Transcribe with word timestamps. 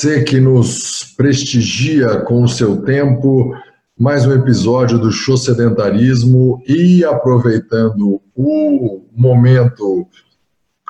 você 0.00 0.24
que 0.24 0.40
nos 0.40 1.12
prestigia 1.14 2.22
com 2.22 2.42
o 2.42 2.48
seu 2.48 2.80
tempo, 2.80 3.54
mais 3.98 4.24
um 4.24 4.32
episódio 4.32 4.98
do 4.98 5.12
Show 5.12 5.36
Sedentarismo 5.36 6.62
e 6.66 7.04
aproveitando 7.04 8.18
o 8.34 9.02
momento 9.14 10.08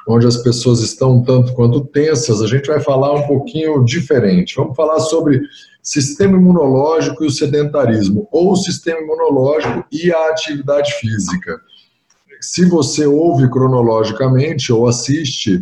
onde 0.07 0.29
as 0.29 0.37
pessoas 0.37 0.79
estão 0.79 1.25
tanto 1.25 1.53
quanto 1.55 1.85
tensas, 1.87 2.41
a 2.41 2.47
gente 2.47 2.69
vai 2.69 2.79
falar 2.79 3.13
um 3.13 3.27
pouquinho 3.27 3.85
diferente. 3.85 4.55
Vamos 4.55 4.77
falar 4.77 5.01
sobre 5.01 5.41
sistema 5.83 6.37
imunológico 6.37 7.25
e 7.25 7.27
o 7.27 7.33
sedentarismo, 7.33 8.29
ou 8.31 8.55
sistema 8.55 9.01
imunológico 9.01 9.85
e 9.91 10.13
a 10.13 10.29
atividade 10.29 10.93
física. 11.01 11.61
Se 12.41 12.65
você 12.65 13.07
ouve 13.07 13.51
cronologicamente 13.51 14.73
ou 14.73 14.87
assiste, 14.87 15.61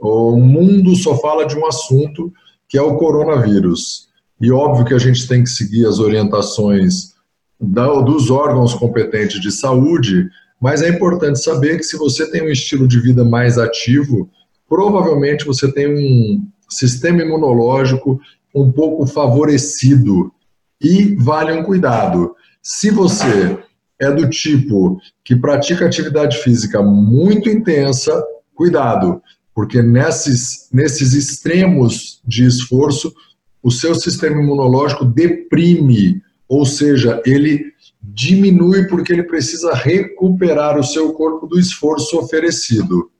o 0.00 0.36
mundo 0.36 0.96
só 0.96 1.16
fala 1.18 1.46
de 1.46 1.56
um 1.56 1.64
assunto 1.64 2.32
que 2.70 2.78
é 2.78 2.82
o 2.82 2.96
coronavírus. 2.96 4.08
E 4.40 4.50
óbvio 4.50 4.86
que 4.86 4.94
a 4.94 4.98
gente 4.98 5.26
tem 5.28 5.42
que 5.42 5.50
seguir 5.50 5.84
as 5.84 5.98
orientações 5.98 7.14
dos 7.60 8.30
órgãos 8.30 8.72
competentes 8.72 9.40
de 9.40 9.52
saúde, 9.52 10.30
mas 10.58 10.80
é 10.80 10.88
importante 10.88 11.42
saber 11.42 11.76
que 11.76 11.82
se 11.82 11.98
você 11.98 12.30
tem 12.30 12.42
um 12.42 12.48
estilo 12.48 12.88
de 12.88 12.98
vida 12.98 13.22
mais 13.22 13.58
ativo, 13.58 14.30
provavelmente 14.68 15.44
você 15.44 15.70
tem 15.70 15.88
um 15.88 16.46
sistema 16.70 17.22
imunológico 17.22 18.18
um 18.54 18.70
pouco 18.70 19.04
favorecido. 19.06 20.32
E 20.80 21.14
vale 21.16 21.52
um 21.52 21.64
cuidado. 21.64 22.34
Se 22.62 22.90
você 22.90 23.58
é 24.00 24.10
do 24.10 24.30
tipo 24.30 24.98
que 25.22 25.36
pratica 25.36 25.84
atividade 25.84 26.38
física 26.38 26.80
muito 26.82 27.50
intensa, 27.50 28.24
cuidado, 28.54 29.20
porque 29.60 29.82
nesses, 29.82 30.70
nesses 30.72 31.12
extremos 31.12 32.22
de 32.24 32.46
esforço, 32.46 33.14
o 33.62 33.70
seu 33.70 33.94
sistema 33.94 34.40
imunológico 34.40 35.04
deprime, 35.04 36.22
ou 36.48 36.64
seja, 36.64 37.20
ele 37.26 37.66
diminui 38.02 38.88
porque 38.88 39.12
ele 39.12 39.24
precisa 39.24 39.74
recuperar 39.74 40.78
o 40.78 40.82
seu 40.82 41.12
corpo 41.12 41.46
do 41.46 41.60
esforço 41.60 42.18
oferecido. 42.18 43.10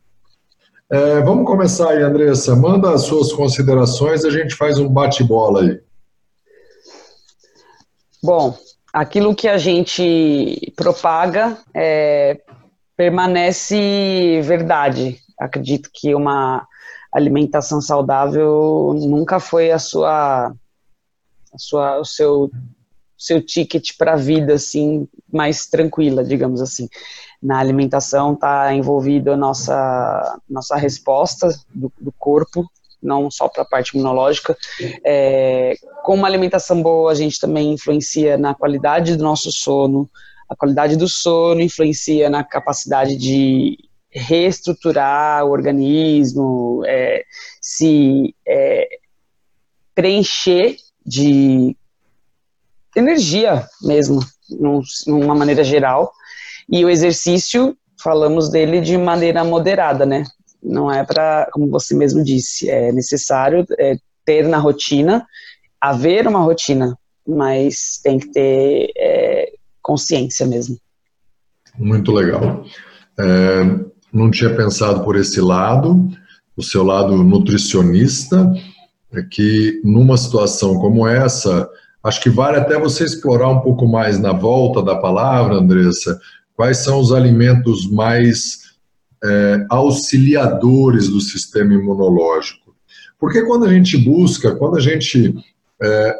É, 0.90 1.20
vamos 1.20 1.44
começar 1.44 1.90
aí, 1.90 2.02
Andressa. 2.02 2.56
Manda 2.56 2.90
as 2.90 3.02
suas 3.02 3.30
considerações, 3.34 4.24
a 4.24 4.30
gente 4.30 4.54
faz 4.54 4.78
um 4.78 4.88
bate-bola 4.88 5.60
aí. 5.60 5.78
Bom, 8.22 8.56
aquilo 8.90 9.34
que 9.34 9.46
a 9.46 9.58
gente 9.58 10.72
propaga 10.74 11.58
é, 11.74 12.40
permanece 12.96 14.40
verdade. 14.42 15.20
Acredito 15.40 15.90
que 15.92 16.14
uma 16.14 16.66
alimentação 17.12 17.80
saudável 17.80 18.94
nunca 18.94 19.40
foi 19.40 19.70
a 19.72 19.78
sua, 19.78 20.52
a 21.52 21.58
sua 21.58 21.98
o 21.98 22.04
seu 22.04 22.50
seu 23.18 23.44
ticket 23.44 23.90
para 23.98 24.14
a 24.14 24.16
vida 24.16 24.54
assim 24.54 25.06
mais 25.30 25.66
tranquila, 25.66 26.24
digamos 26.24 26.62
assim 26.62 26.88
na 27.42 27.58
alimentação 27.58 28.34
está 28.34 28.74
envolvida 28.74 29.32
a 29.32 29.36
nossa, 29.36 30.38
nossa 30.48 30.76
resposta 30.76 31.48
do, 31.74 31.90
do 31.98 32.12
corpo, 32.12 32.70
não 33.02 33.30
só 33.30 33.48
para 33.48 33.62
a 33.62 33.66
parte 33.66 33.94
imunológica. 33.94 34.56
É, 35.04 35.74
com 36.04 36.14
uma 36.14 36.28
alimentação 36.28 36.82
boa, 36.82 37.10
a 37.10 37.14
gente 37.14 37.40
também 37.40 37.72
influencia 37.72 38.36
na 38.36 38.54
qualidade 38.54 39.16
do 39.16 39.24
nosso 39.24 39.50
sono, 39.50 40.08
a 40.48 40.54
qualidade 40.54 40.96
do 40.96 41.08
sono 41.08 41.60
influencia 41.62 42.28
na 42.28 42.44
capacidade 42.44 43.16
de 43.16 43.78
reestruturar 44.12 45.44
o 45.44 45.50
organismo, 45.50 46.82
é, 46.86 47.24
se 47.60 48.34
é, 48.46 48.88
preencher 49.94 50.76
de 51.04 51.76
energia 52.96 53.66
mesmo, 53.82 54.20
numa 55.06 55.34
maneira 55.34 55.62
geral. 55.62 56.12
E 56.68 56.84
o 56.84 56.90
exercício, 56.90 57.76
falamos 58.02 58.48
dele 58.50 58.80
de 58.80 58.96
maneira 58.96 59.44
moderada, 59.44 60.04
né? 60.04 60.24
Não 60.62 60.90
é 60.92 61.04
para, 61.04 61.48
como 61.52 61.68
você 61.70 61.94
mesmo 61.94 62.22
disse, 62.22 62.68
é 62.68 62.92
necessário 62.92 63.64
é, 63.78 63.96
ter 64.24 64.46
na 64.46 64.58
rotina, 64.58 65.26
haver 65.80 66.26
uma 66.26 66.40
rotina, 66.40 66.96
mas 67.26 68.00
tem 68.02 68.18
que 68.18 68.30
ter 68.30 68.90
é, 68.96 69.52
consciência 69.80 70.46
mesmo. 70.46 70.76
Muito 71.78 72.12
legal. 72.12 72.64
É, 73.18 73.90
não 74.12 74.30
tinha 74.30 74.54
pensado 74.54 75.04
por 75.04 75.16
esse 75.16 75.40
lado, 75.40 76.08
o 76.56 76.62
seu 76.62 76.82
lado 76.82 77.16
nutricionista, 77.22 78.52
é 79.12 79.22
que 79.22 79.80
numa 79.84 80.16
situação 80.16 80.78
como 80.78 81.06
essa, 81.06 81.68
acho 82.02 82.20
que 82.20 82.30
vale 82.30 82.56
até 82.56 82.78
você 82.78 83.04
explorar 83.04 83.48
um 83.48 83.60
pouco 83.60 83.86
mais 83.86 84.18
na 84.18 84.32
volta 84.32 84.82
da 84.82 84.96
palavra, 84.96 85.56
Andressa, 85.56 86.18
quais 86.54 86.78
são 86.78 87.00
os 87.00 87.12
alimentos 87.12 87.90
mais 87.90 88.70
é, 89.24 89.66
auxiliadores 89.68 91.08
do 91.08 91.20
sistema 91.20 91.74
imunológico. 91.74 92.74
Porque 93.18 93.42
quando 93.42 93.66
a 93.66 93.72
gente 93.72 93.96
busca, 93.98 94.54
quando 94.56 94.76
a 94.76 94.80
gente 94.80 95.34
é, 95.82 96.14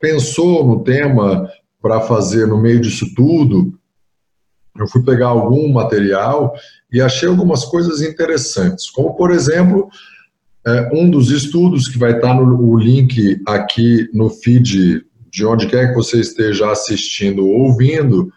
pensou 0.00 0.66
no 0.66 0.82
tema 0.82 1.50
para 1.80 2.00
fazer 2.00 2.46
no 2.46 2.60
meio 2.60 2.80
disso 2.80 3.06
tudo, 3.14 3.78
eu 4.82 4.88
fui 4.88 5.02
pegar 5.02 5.28
algum 5.28 5.72
material 5.72 6.52
e 6.92 7.00
achei 7.00 7.28
algumas 7.28 7.64
coisas 7.64 8.00
interessantes, 8.00 8.90
como 8.90 9.14
por 9.14 9.30
exemplo, 9.30 9.88
é, 10.66 10.90
um 10.92 11.08
dos 11.08 11.30
estudos 11.30 11.88
que 11.88 11.98
vai 11.98 12.16
estar 12.16 12.34
no 12.34 12.60
o 12.60 12.78
link 12.78 13.40
aqui 13.46 14.08
no 14.12 14.28
feed 14.28 15.04
de 15.30 15.44
onde 15.44 15.66
quer 15.66 15.88
que 15.88 15.94
você 15.94 16.18
esteja 16.18 16.70
assistindo 16.70 17.46
ou 17.46 17.66
ouvindo, 17.66 18.32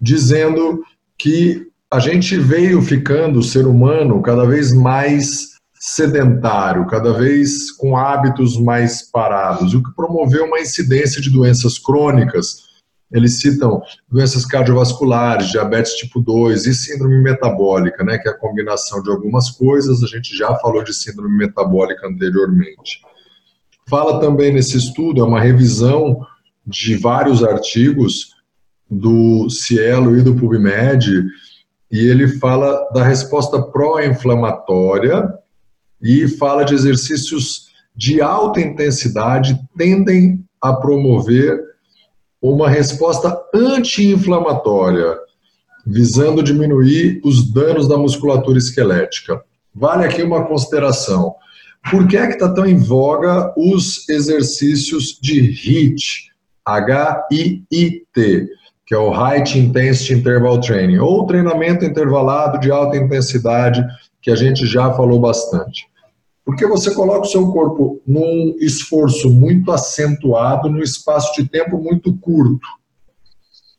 dizendo 0.00 0.82
que 1.18 1.66
a 1.90 1.98
gente 1.98 2.36
veio 2.38 2.82
ficando, 2.82 3.38
o 3.38 3.42
ser 3.42 3.66
humano, 3.66 4.20
cada 4.20 4.44
vez 4.44 4.72
mais 4.72 5.54
sedentário, 5.78 6.86
cada 6.86 7.12
vez 7.12 7.70
com 7.72 7.96
hábitos 7.96 8.58
mais 8.58 9.10
parados, 9.10 9.74
o 9.74 9.82
que 9.82 9.94
promoveu 9.94 10.44
uma 10.46 10.60
incidência 10.60 11.20
de 11.20 11.30
doenças 11.30 11.78
crônicas. 11.78 12.73
Eles 13.12 13.38
citam 13.40 13.80
doenças 14.10 14.44
cardiovasculares, 14.44 15.50
diabetes 15.50 15.94
tipo 15.94 16.20
2 16.20 16.66
e 16.66 16.74
síndrome 16.74 17.22
metabólica, 17.22 18.02
né, 18.02 18.18
que 18.18 18.28
é 18.28 18.32
a 18.32 18.38
combinação 18.38 19.02
de 19.02 19.10
algumas 19.10 19.50
coisas, 19.50 20.02
a 20.02 20.06
gente 20.06 20.36
já 20.36 20.54
falou 20.56 20.82
de 20.82 20.92
síndrome 20.92 21.36
metabólica 21.36 22.06
anteriormente. 22.08 23.00
Fala 23.88 24.18
também 24.18 24.52
nesse 24.52 24.76
estudo, 24.76 25.20
é 25.20 25.24
uma 25.24 25.40
revisão 25.40 26.26
de 26.66 26.96
vários 26.96 27.44
artigos 27.44 28.34
do 28.90 29.48
Cielo 29.50 30.16
e 30.16 30.22
do 30.22 30.34
PubMed, 30.34 31.24
e 31.90 31.98
ele 31.98 32.26
fala 32.26 32.88
da 32.92 33.04
resposta 33.04 33.62
pró-inflamatória 33.62 35.28
e 36.02 36.26
fala 36.26 36.64
de 36.64 36.74
exercícios 36.74 37.68
de 37.94 38.20
alta 38.20 38.60
intensidade 38.60 39.58
tendem 39.76 40.44
a 40.60 40.72
promover 40.72 41.60
uma 42.52 42.68
resposta 42.68 43.40
anti-inflamatória, 43.54 45.16
visando 45.86 46.42
diminuir 46.42 47.20
os 47.24 47.50
danos 47.52 47.88
da 47.88 47.96
musculatura 47.96 48.58
esquelética. 48.58 49.42
Vale 49.74 50.04
aqui 50.04 50.22
uma 50.22 50.44
consideração. 50.44 51.34
Por 51.90 52.06
que 52.06 52.16
é 52.16 52.26
que 52.26 52.34
está 52.34 52.52
tão 52.52 52.66
em 52.66 52.76
voga 52.76 53.52
os 53.56 54.08
exercícios 54.08 55.18
de 55.20 55.40
HIIT? 55.40 56.32
H-I-I-T 56.66 58.48
que 58.86 58.94
é 58.94 58.98
o 58.98 59.12
Height 59.12 59.58
Intensity 59.58 60.12
Interval 60.12 60.60
Training, 60.60 60.98
ou 60.98 61.26
treinamento 61.26 61.84
intervalado 61.84 62.60
de 62.60 62.70
alta 62.70 62.96
intensidade, 62.96 63.82
que 64.20 64.30
a 64.30 64.36
gente 64.36 64.66
já 64.66 64.92
falou 64.92 65.18
bastante. 65.18 65.86
Porque 66.44 66.66
você 66.66 66.94
coloca 66.94 67.22
o 67.22 67.30
seu 67.30 67.50
corpo 67.50 68.02
num 68.06 68.54
esforço 68.60 69.30
muito 69.30 69.72
acentuado, 69.72 70.68
num 70.68 70.82
espaço 70.82 71.32
de 71.34 71.48
tempo 71.48 71.78
muito 71.78 72.14
curto. 72.18 72.66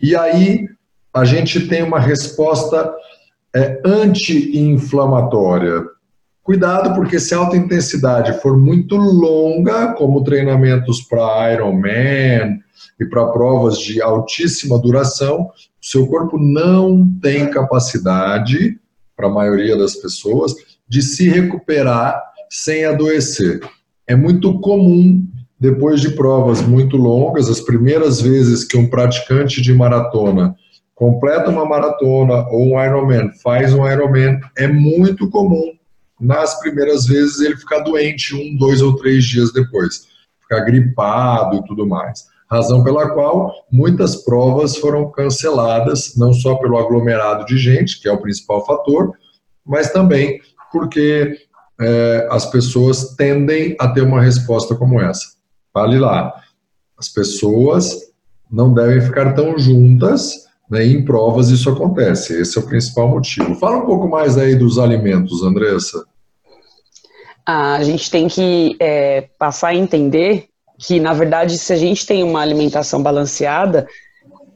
E 0.01 0.15
aí 0.15 0.67
a 1.13 1.23
gente 1.23 1.67
tem 1.67 1.83
uma 1.83 1.99
resposta 1.99 2.91
é, 3.55 3.81
anti-inflamatória. 3.85 5.83
Cuidado, 6.43 6.93
porque 6.93 7.19
se 7.19 7.33
a 7.33 7.37
alta 7.37 7.55
intensidade 7.55 8.39
for 8.41 8.57
muito 8.57 8.95
longa, 8.95 9.93
como 9.93 10.23
treinamentos 10.23 11.01
para 11.01 11.53
Ironman, 11.53 12.59
e 12.99 13.05
para 13.05 13.27
provas 13.27 13.77
de 13.79 14.01
altíssima 14.01 14.79
duração, 14.79 15.41
o 15.41 15.85
seu 15.85 16.07
corpo 16.07 16.37
não 16.37 17.07
tem 17.21 17.49
capacidade, 17.49 18.79
para 19.15 19.27
a 19.27 19.31
maioria 19.31 19.77
das 19.77 19.95
pessoas, 19.95 20.53
de 20.87 21.01
se 21.01 21.29
recuperar 21.29 22.21
sem 22.49 22.85
adoecer. 22.85 23.59
É 24.07 24.15
muito 24.15 24.59
comum, 24.59 25.25
depois 25.59 26.01
de 26.01 26.11
provas 26.11 26.61
muito 26.61 26.97
longas, 26.97 27.49
as 27.49 27.61
primeiras 27.61 28.21
vezes 28.21 28.63
que 28.63 28.77
um 28.77 28.89
praticante 28.89 29.61
de 29.61 29.73
maratona 29.73 30.55
completa 30.95 31.49
uma 31.49 31.65
maratona 31.65 32.47
ou 32.47 32.73
um 32.73 32.83
Ironman, 32.83 33.29
faz 33.43 33.73
um 33.73 33.85
Ironman, 33.85 34.39
é 34.57 34.67
muito 34.67 35.29
comum 35.29 35.73
nas 36.19 36.57
primeiras 36.59 37.05
vezes 37.05 37.41
ele 37.41 37.57
ficar 37.57 37.79
doente 37.79 38.33
um, 38.33 38.55
dois 38.55 38.81
ou 38.81 38.95
três 38.95 39.25
dias 39.25 39.51
depois, 39.51 40.07
ficar 40.41 40.61
gripado 40.61 41.57
e 41.57 41.65
tudo 41.65 41.85
mais. 41.85 42.23
Razão 42.49 42.83
pela 42.83 43.09
qual 43.09 43.53
muitas 43.69 44.15
provas 44.23 44.77
foram 44.77 45.11
canceladas, 45.11 46.15
não 46.15 46.31
só 46.31 46.55
pelo 46.55 46.77
aglomerado 46.77 47.45
de 47.45 47.57
gente, 47.57 47.99
que 47.99 48.07
é 48.07 48.11
o 48.11 48.21
principal 48.21 48.65
fator, 48.65 49.11
mas 49.65 49.91
também 49.91 50.39
porque 50.71 51.37
é, 51.79 52.27
as 52.31 52.45
pessoas 52.45 53.15
tendem 53.15 53.75
a 53.79 53.87
ter 53.87 54.01
uma 54.01 54.21
resposta 54.21 54.75
como 54.75 55.01
essa. 55.01 55.35
Vale 55.73 55.99
lá. 55.99 56.33
As 56.97 57.09
pessoas 57.09 58.13
não 58.49 58.73
devem 58.73 59.01
ficar 59.01 59.33
tão 59.33 59.57
juntas, 59.57 60.45
né, 60.69 60.85
em 60.85 61.03
provas 61.03 61.49
isso 61.49 61.69
acontece. 61.69 62.39
Esse 62.39 62.57
é 62.57 62.61
o 62.61 62.65
principal 62.65 63.09
motivo. 63.09 63.55
Fala 63.55 63.77
um 63.77 63.85
pouco 63.85 64.07
mais 64.07 64.37
aí 64.37 64.55
dos 64.55 64.79
alimentos, 64.79 65.43
Andressa. 65.43 66.05
A 67.45 67.83
gente 67.83 68.09
tem 68.09 68.27
que 68.27 68.75
é, 68.79 69.29
passar 69.37 69.69
a 69.69 69.75
entender 69.75 70.47
que, 70.79 70.99
na 70.99 71.13
verdade, 71.13 71.57
se 71.57 71.71
a 71.71 71.75
gente 71.75 72.05
tem 72.05 72.23
uma 72.23 72.41
alimentação 72.41 73.01
balanceada, 73.01 73.87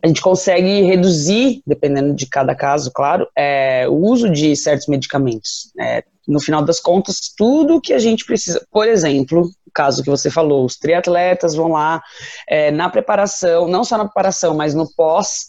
a 0.01 0.07
gente 0.07 0.21
consegue 0.21 0.81
reduzir, 0.81 1.61
dependendo 1.65 2.13
de 2.13 2.25
cada 2.25 2.55
caso, 2.55 2.91
claro, 2.91 3.27
é, 3.37 3.87
o 3.87 3.95
uso 3.95 4.29
de 4.29 4.55
certos 4.55 4.87
medicamentos. 4.87 5.71
É, 5.79 6.03
no 6.27 6.39
final 6.39 6.63
das 6.63 6.79
contas, 6.79 7.33
tudo 7.35 7.81
que 7.81 7.91
a 7.91 7.99
gente 7.99 8.23
precisa. 8.23 8.65
Por 8.71 8.87
exemplo, 8.87 9.41
o 9.41 9.71
caso 9.73 10.03
que 10.03 10.09
você 10.09 10.29
falou, 10.29 10.63
os 10.63 10.77
triatletas 10.77 11.55
vão 11.55 11.69
lá 11.69 12.01
é, 12.47 12.71
na 12.71 12.87
preparação, 12.87 13.67
não 13.67 13.83
só 13.83 13.97
na 13.97 14.05
preparação, 14.05 14.55
mas 14.55 14.75
no 14.75 14.87
pós, 14.95 15.47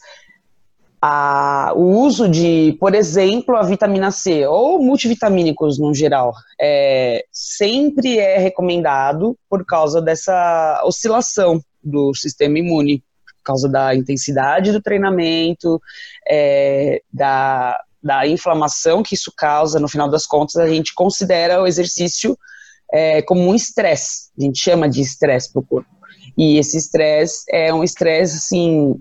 a, 1.03 1.73
o 1.77 2.01
uso 2.01 2.29
de, 2.29 2.77
por 2.81 2.95
exemplo, 2.95 3.57
a 3.57 3.63
vitamina 3.63 4.11
C 4.11 4.47
ou 4.47 4.83
multivitamínicos 4.83 5.79
no 5.79 5.95
geral, 5.95 6.33
é, 6.61 7.25
sempre 7.31 8.19
é 8.19 8.39
recomendado 8.39 9.37
por 9.49 9.65
causa 9.65 10.01
dessa 10.01 10.83
oscilação 10.85 11.61
do 11.83 12.15
sistema 12.15 12.59
imune, 12.59 13.03
por 13.41 13.45
causa 13.45 13.69
da 13.69 13.95
intensidade 13.95 14.73
do 14.73 14.83
treinamento, 14.83 15.81
é, 16.29 17.03
da, 17.13 17.83
da 18.03 18.27
inflamação 18.27 19.03
que 19.03 19.15
isso 19.15 19.33
causa. 19.37 19.81
No 19.81 19.89
final 19.89 20.09
das 20.09 20.27
contas, 20.27 20.57
a 20.57 20.69
gente 20.69 20.95
considera 20.95 21.63
o 21.63 21.67
exercício 21.67 22.39
é, 22.93 23.23
como 23.23 23.49
um 23.49 23.55
estresse, 23.55 24.31
a 24.39 24.43
gente 24.43 24.59
chama 24.59 24.89
de 24.89 25.01
estresse 25.01 25.53
para 25.53 25.61
o 25.61 25.67
corpo. 25.67 25.89
E 26.37 26.59
esse 26.59 26.77
estresse 26.77 27.45
é 27.51 27.73
um 27.73 27.85
estresse, 27.85 28.37
assim, 28.37 28.95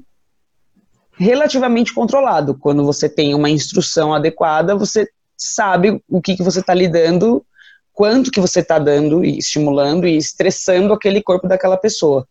relativamente 1.17 1.93
controlado. 1.93 2.57
Quando 2.57 2.83
você 2.85 3.09
tem 3.09 3.33
uma 3.33 3.49
instrução 3.49 4.13
adequada, 4.13 4.75
você 4.75 5.07
sabe 5.37 6.01
o 6.07 6.21
que, 6.21 6.35
que 6.35 6.43
você 6.43 6.59
está 6.59 6.73
lidando, 6.73 7.45
quanto 7.93 8.31
que 8.31 8.39
você 8.39 8.59
está 8.59 8.79
dando 8.79 9.23
e 9.23 9.37
estimulando 9.37 10.07
e 10.07 10.17
estressando 10.17 10.93
aquele 10.93 11.21
corpo 11.21 11.47
daquela 11.47 11.77
pessoa. 11.77 12.27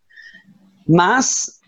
Mas 0.87 1.58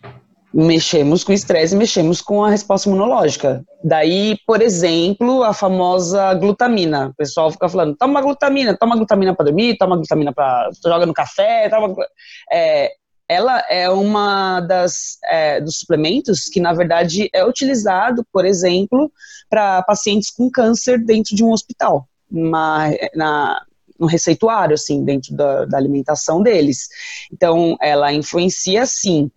mexemos 0.52 1.24
com 1.24 1.32
estresse 1.32 1.74
e 1.74 1.78
mexemos 1.78 2.20
com 2.20 2.44
a 2.44 2.50
resposta 2.50 2.88
imunológica. 2.88 3.64
Daí, 3.82 4.38
por 4.46 4.60
exemplo, 4.60 5.42
a 5.42 5.52
famosa 5.52 6.34
glutamina. 6.34 7.08
O 7.08 7.14
pessoal 7.14 7.50
fica 7.50 7.68
falando, 7.68 7.96
toma 7.96 8.20
glutamina, 8.20 8.76
toma 8.76 8.96
glutamina 8.96 9.34
para 9.34 9.46
dormir, 9.46 9.76
toma 9.78 9.96
glutamina 9.96 10.32
para 10.32 10.70
joga 10.84 11.06
no 11.06 11.14
café, 11.14 11.68
toma... 11.68 11.94
É, 12.50 12.92
ela 13.28 13.64
é 13.68 13.88
uma 13.88 14.60
das 14.60 15.16
é, 15.24 15.60
dos 15.60 15.78
suplementos 15.78 16.48
que 16.50 16.60
na 16.60 16.74
verdade 16.74 17.30
é 17.32 17.46
utilizado, 17.46 18.26
por 18.30 18.44
exemplo, 18.44 19.10
para 19.48 19.82
pacientes 19.82 20.30
com 20.30 20.50
câncer 20.50 20.98
dentro 21.02 21.34
de 21.34 21.42
um 21.42 21.50
hospital, 21.50 22.06
uma, 22.30 22.90
na, 23.14 23.62
no 23.98 24.06
receituário, 24.06 24.74
assim, 24.74 25.04
dentro 25.04 25.34
da, 25.34 25.64
da 25.64 25.78
alimentação 25.78 26.42
deles. 26.42 26.88
Então, 27.32 27.76
ela 27.80 28.12
influencia 28.12 28.84
sim, 28.84 29.30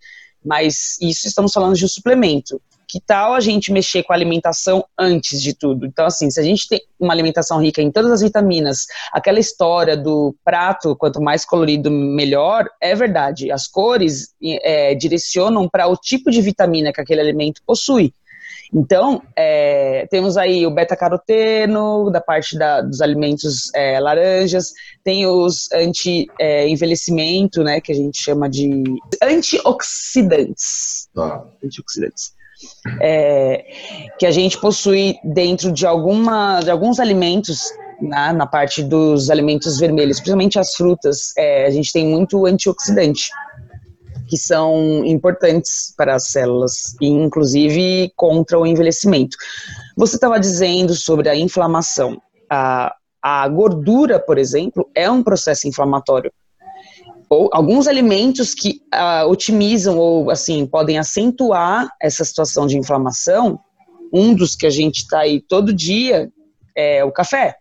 mas 0.45 0.97
isso 1.01 1.27
estamos 1.27 1.51
falando 1.51 1.75
de 1.75 1.85
um 1.85 1.89
suplemento 1.89 2.61
que 2.87 2.99
tal 2.99 3.33
a 3.33 3.39
gente 3.39 3.71
mexer 3.71 4.03
com 4.03 4.13
a 4.13 4.15
alimentação 4.15 4.85
antes 4.97 5.41
de 5.41 5.53
tudo? 5.53 5.85
Então, 5.85 6.05
assim, 6.05 6.29
se 6.29 6.39
a 6.39 6.43
gente 6.43 6.67
tem 6.67 6.79
uma 6.99 7.13
alimentação 7.13 7.59
rica 7.59 7.81
em 7.81 7.91
todas 7.91 8.11
as 8.11 8.21
vitaminas, 8.21 8.85
aquela 9.11 9.39
história 9.39 9.97
do 9.97 10.35
prato, 10.43 10.95
quanto 10.95 11.21
mais 11.21 11.43
colorido, 11.43 11.89
melhor, 11.91 12.69
é 12.81 12.95
verdade. 12.95 13.51
As 13.51 13.67
cores 13.67 14.33
é, 14.41 14.95
direcionam 14.95 15.67
para 15.67 15.87
o 15.87 15.97
tipo 15.97 16.29
de 16.29 16.41
vitamina 16.41 16.93
que 16.93 17.01
aquele 17.01 17.21
alimento 17.21 17.61
possui. 17.65 18.13
Então, 18.73 19.21
é, 19.35 20.07
temos 20.09 20.37
aí 20.37 20.65
o 20.65 20.71
beta-caroteno, 20.71 22.09
da 22.11 22.21
parte 22.21 22.57
da, 22.57 22.81
dos 22.81 23.01
alimentos 23.01 23.73
é, 23.75 23.99
laranjas, 23.99 24.71
tem 25.03 25.25
os 25.27 25.71
anti-envelhecimento, 25.71 27.63
né, 27.63 27.79
que 27.79 27.91
a 27.91 27.95
gente 27.95 28.21
chama 28.21 28.49
de 28.49 28.83
antioxidantes. 29.21 31.09
Tá. 31.13 31.45
Antioxidantes 31.63 32.35
é, 33.01 33.65
que 34.17 34.25
a 34.25 34.31
gente 34.31 34.59
possui 34.59 35.17
dentro 35.23 35.71
de, 35.71 35.85
alguma, 35.85 36.61
de 36.61 36.71
alguns 36.71 36.99
alimentos, 36.99 37.59
na, 38.01 38.31
né, 38.31 38.39
na 38.39 38.47
parte 38.47 38.83
dos 38.83 39.29
alimentos 39.29 39.79
vermelhos, 39.79 40.17
principalmente 40.17 40.59
as 40.59 40.73
frutas, 40.73 41.31
é, 41.37 41.65
a 41.65 41.69
gente 41.69 41.91
tem 41.91 42.07
muito 42.07 42.45
antioxidante, 42.45 43.29
que 44.27 44.37
são 44.37 45.03
importantes 45.05 45.93
para 45.95 46.15
as 46.15 46.27
células, 46.27 46.95
e 47.01 47.07
inclusive 47.07 48.11
contra 48.15 48.59
o 48.59 48.65
envelhecimento. 48.65 49.37
Você 49.95 50.15
estava 50.15 50.39
dizendo 50.39 50.93
sobre 50.95 51.29
a 51.29 51.35
inflamação. 51.35 52.21
A, 52.49 52.95
a 53.21 53.47
gordura, 53.47 54.19
por 54.19 54.37
exemplo, 54.37 54.89
é 54.95 55.09
um 55.09 55.23
processo 55.23 55.67
inflamatório 55.67 56.31
ou 57.29 57.49
alguns 57.51 57.87
alimentos 57.87 58.53
que 58.53 58.81
uh, 58.93 59.27
otimizam 59.27 59.97
ou 59.97 60.29
assim 60.29 60.65
podem 60.65 60.97
acentuar 60.97 61.89
essa 62.01 62.23
situação 62.23 62.67
de 62.67 62.77
inflamação. 62.77 63.59
Um 64.13 64.33
dos 64.33 64.55
que 64.55 64.65
a 64.65 64.69
gente 64.69 64.97
está 64.97 65.19
aí 65.19 65.41
todo 65.41 65.73
dia 65.73 66.29
é 66.75 67.03
o 67.03 67.11
café. 67.11 67.55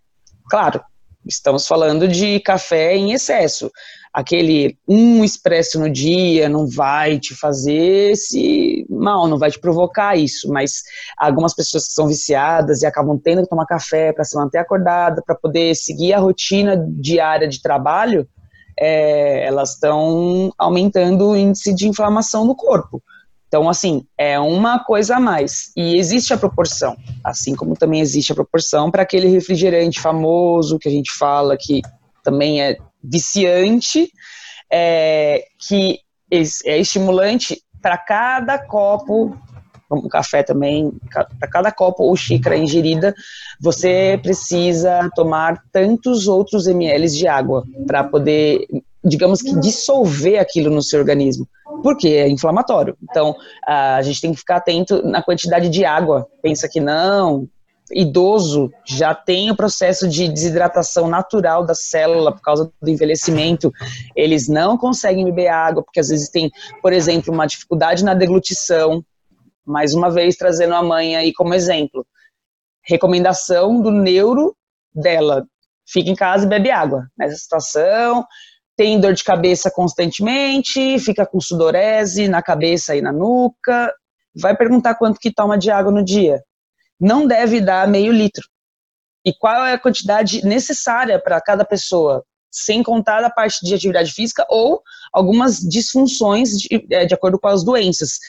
Claro, 0.50 0.80
estamos 1.26 1.66
falando 1.66 2.06
de 2.06 2.40
café 2.40 2.96
em 2.96 3.12
excesso. 3.12 3.70
Aquele 4.12 4.78
um 4.86 5.24
expresso 5.24 5.78
no 5.80 5.90
dia 5.90 6.48
não 6.48 6.68
vai 6.68 7.18
te 7.18 7.34
fazer 7.34 8.12
esse 8.12 8.86
mal, 8.88 9.26
não 9.26 9.38
vai 9.38 9.50
te 9.50 9.58
provocar 9.58 10.16
isso, 10.16 10.48
mas 10.50 10.82
algumas 11.18 11.52
pessoas 11.52 11.88
que 11.88 11.94
são 11.94 12.06
viciadas 12.06 12.82
e 12.82 12.86
acabam 12.86 13.18
tendo 13.18 13.42
que 13.42 13.48
tomar 13.48 13.66
café 13.66 14.12
para 14.12 14.22
se 14.22 14.36
manter 14.36 14.58
acordada, 14.58 15.20
para 15.26 15.34
poder 15.34 15.74
seguir 15.74 16.12
a 16.12 16.20
rotina 16.20 16.76
diária 16.88 17.48
de 17.48 17.60
trabalho, 17.60 18.28
é, 18.78 19.46
elas 19.46 19.74
estão 19.74 20.52
aumentando 20.56 21.30
o 21.30 21.36
índice 21.36 21.74
de 21.74 21.88
inflamação 21.88 22.44
no 22.44 22.54
corpo. 22.54 23.02
Então, 23.54 23.68
assim, 23.68 24.04
é 24.18 24.36
uma 24.36 24.82
coisa 24.82 25.14
a 25.14 25.20
mais. 25.20 25.70
E 25.76 25.96
existe 25.96 26.34
a 26.34 26.36
proporção, 26.36 26.96
assim 27.22 27.54
como 27.54 27.76
também 27.76 28.00
existe 28.00 28.32
a 28.32 28.34
proporção 28.34 28.90
para 28.90 29.02
aquele 29.02 29.28
refrigerante 29.28 30.00
famoso 30.00 30.76
que 30.76 30.88
a 30.88 30.90
gente 30.90 31.12
fala 31.16 31.56
que 31.56 31.80
também 32.24 32.60
é 32.60 32.76
viciante, 33.00 34.10
é, 34.68 35.44
que 35.68 36.00
é 36.66 36.80
estimulante 36.80 37.62
para 37.80 37.96
cada 37.96 38.58
copo 38.58 39.38
um 39.88 40.08
café 40.08 40.42
também, 40.42 40.90
para 41.38 41.48
cada 41.48 41.70
copo 41.70 42.02
ou 42.02 42.16
xícara 42.16 42.56
ingerida, 42.56 43.14
você 43.60 44.18
precisa 44.20 45.08
tomar 45.14 45.62
tantos 45.70 46.26
outros 46.26 46.66
ml 46.66 47.06
de 47.06 47.28
água 47.28 47.62
para 47.86 48.02
poder, 48.02 48.66
digamos 49.04 49.42
que, 49.42 49.58
dissolver 49.60 50.38
aquilo 50.38 50.70
no 50.70 50.82
seu 50.82 50.98
organismo, 50.98 51.46
porque 51.82 52.08
é 52.08 52.28
inflamatório. 52.28 52.96
Então, 53.02 53.34
a 53.66 54.00
gente 54.02 54.20
tem 54.20 54.32
que 54.32 54.38
ficar 54.38 54.56
atento 54.56 55.02
na 55.06 55.22
quantidade 55.22 55.68
de 55.68 55.84
água. 55.84 56.26
Pensa 56.42 56.68
que 56.68 56.80
não, 56.80 57.48
idoso 57.92 58.72
já 58.86 59.14
tem 59.14 59.50
o 59.50 59.56
processo 59.56 60.08
de 60.08 60.28
desidratação 60.28 61.08
natural 61.08 61.64
da 61.64 61.74
célula 61.74 62.32
por 62.32 62.40
causa 62.40 62.72
do 62.80 62.90
envelhecimento, 62.90 63.70
eles 64.16 64.48
não 64.48 64.78
conseguem 64.78 65.24
beber 65.24 65.48
água, 65.48 65.82
porque 65.82 66.00
às 66.00 66.08
vezes 66.08 66.30
tem, 66.30 66.50
por 66.80 66.92
exemplo, 66.92 67.32
uma 67.32 67.46
dificuldade 67.46 68.04
na 68.04 68.14
deglutição, 68.14 69.04
mais 69.66 69.94
uma 69.94 70.10
vez 70.10 70.36
trazendo 70.36 70.74
a 70.74 70.82
mãe 70.82 71.16
aí 71.16 71.32
como 71.32 71.54
exemplo. 71.54 72.06
Recomendação 72.86 73.80
do 73.80 73.90
neuro 73.90 74.54
dela: 74.94 75.46
fica 75.86 76.10
em 76.10 76.14
casa 76.14 76.44
e 76.44 76.48
bebe 76.48 76.70
água. 76.70 77.06
Nessa 77.18 77.36
situação, 77.36 78.24
tem 78.76 79.00
dor 79.00 79.12
de 79.12 79.24
cabeça 79.24 79.70
constantemente, 79.70 80.98
fica 80.98 81.24
com 81.24 81.40
sudorese 81.40 82.28
na 82.28 82.42
cabeça 82.42 82.96
e 82.96 83.00
na 83.00 83.12
nuca. 83.12 83.92
Vai 84.34 84.56
perguntar 84.56 84.96
quanto 84.96 85.20
que 85.20 85.32
toma 85.32 85.56
de 85.56 85.70
água 85.70 85.92
no 85.92 86.04
dia. 86.04 86.42
Não 87.00 87.26
deve 87.26 87.60
dar 87.60 87.86
meio 87.86 88.12
litro. 88.12 88.46
E 89.24 89.32
qual 89.32 89.64
é 89.64 89.72
a 89.72 89.78
quantidade 89.78 90.44
necessária 90.44 91.18
para 91.18 91.40
cada 91.40 91.64
pessoa? 91.64 92.24
sem 92.54 92.84
contar 92.84 93.24
a 93.24 93.30
parte 93.30 93.66
de 93.66 93.74
atividade 93.74 94.12
física 94.12 94.46
ou 94.48 94.80
algumas 95.12 95.58
disfunções 95.58 96.50
de, 96.50 96.86
é, 96.88 97.04
de 97.04 97.12
acordo 97.12 97.36
com 97.38 97.48
as 97.48 97.64
doenças. 97.64 98.20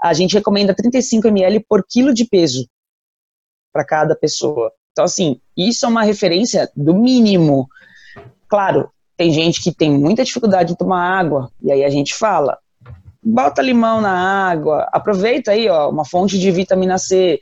A 0.00 0.14
gente 0.14 0.34
recomenda 0.34 0.72
35 0.72 1.26
ml 1.26 1.64
por 1.68 1.84
quilo 1.84 2.14
de 2.14 2.24
peso 2.24 2.68
para 3.72 3.84
cada 3.84 4.14
pessoa. 4.14 4.72
Então, 4.92 5.04
assim, 5.04 5.40
isso 5.56 5.84
é 5.84 5.88
uma 5.88 6.04
referência 6.04 6.70
do 6.76 6.94
mínimo. 6.94 7.66
Claro, 8.48 8.91
tem 9.16 9.32
gente 9.32 9.62
que 9.62 9.72
tem 9.72 9.90
muita 9.90 10.24
dificuldade 10.24 10.72
em 10.72 10.76
tomar 10.76 11.18
água, 11.18 11.50
e 11.62 11.70
aí 11.70 11.84
a 11.84 11.90
gente 11.90 12.14
fala, 12.14 12.58
bota 13.22 13.62
limão 13.62 14.00
na 14.00 14.50
água, 14.50 14.88
aproveita 14.92 15.52
aí, 15.52 15.68
ó, 15.68 15.88
uma 15.88 16.04
fonte 16.04 16.38
de 16.38 16.50
vitamina 16.50 16.98
C. 16.98 17.40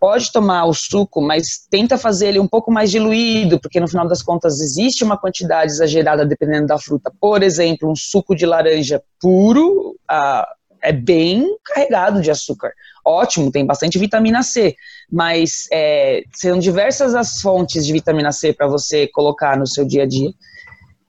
Pode 0.00 0.30
tomar 0.32 0.66
o 0.66 0.74
suco, 0.74 1.22
mas 1.22 1.66
tenta 1.70 1.96
fazer 1.96 2.28
ele 2.28 2.38
um 2.38 2.48
pouco 2.48 2.70
mais 2.70 2.90
diluído, 2.90 3.58
porque 3.58 3.80
no 3.80 3.88
final 3.88 4.06
das 4.06 4.22
contas 4.22 4.60
existe 4.60 5.02
uma 5.02 5.16
quantidade 5.16 5.72
exagerada 5.72 6.26
dependendo 6.26 6.66
da 6.66 6.78
fruta. 6.78 7.10
Por 7.18 7.42
exemplo, 7.42 7.90
um 7.90 7.96
suco 7.96 8.34
de 8.34 8.44
laranja 8.44 9.02
puro 9.18 9.96
ah, 10.06 10.46
é 10.82 10.92
bem 10.92 11.46
carregado 11.64 12.20
de 12.20 12.30
açúcar. 12.30 12.72
Ótimo, 13.02 13.50
tem 13.50 13.64
bastante 13.64 13.98
vitamina 13.98 14.42
C, 14.42 14.74
mas 15.10 15.66
é, 15.72 16.22
são 16.34 16.58
diversas 16.58 17.14
as 17.14 17.40
fontes 17.40 17.86
de 17.86 17.92
vitamina 17.92 18.32
C 18.32 18.52
para 18.52 18.66
você 18.66 19.06
colocar 19.06 19.56
no 19.56 19.66
seu 19.66 19.86
dia 19.86 20.02
a 20.02 20.06
dia 20.06 20.30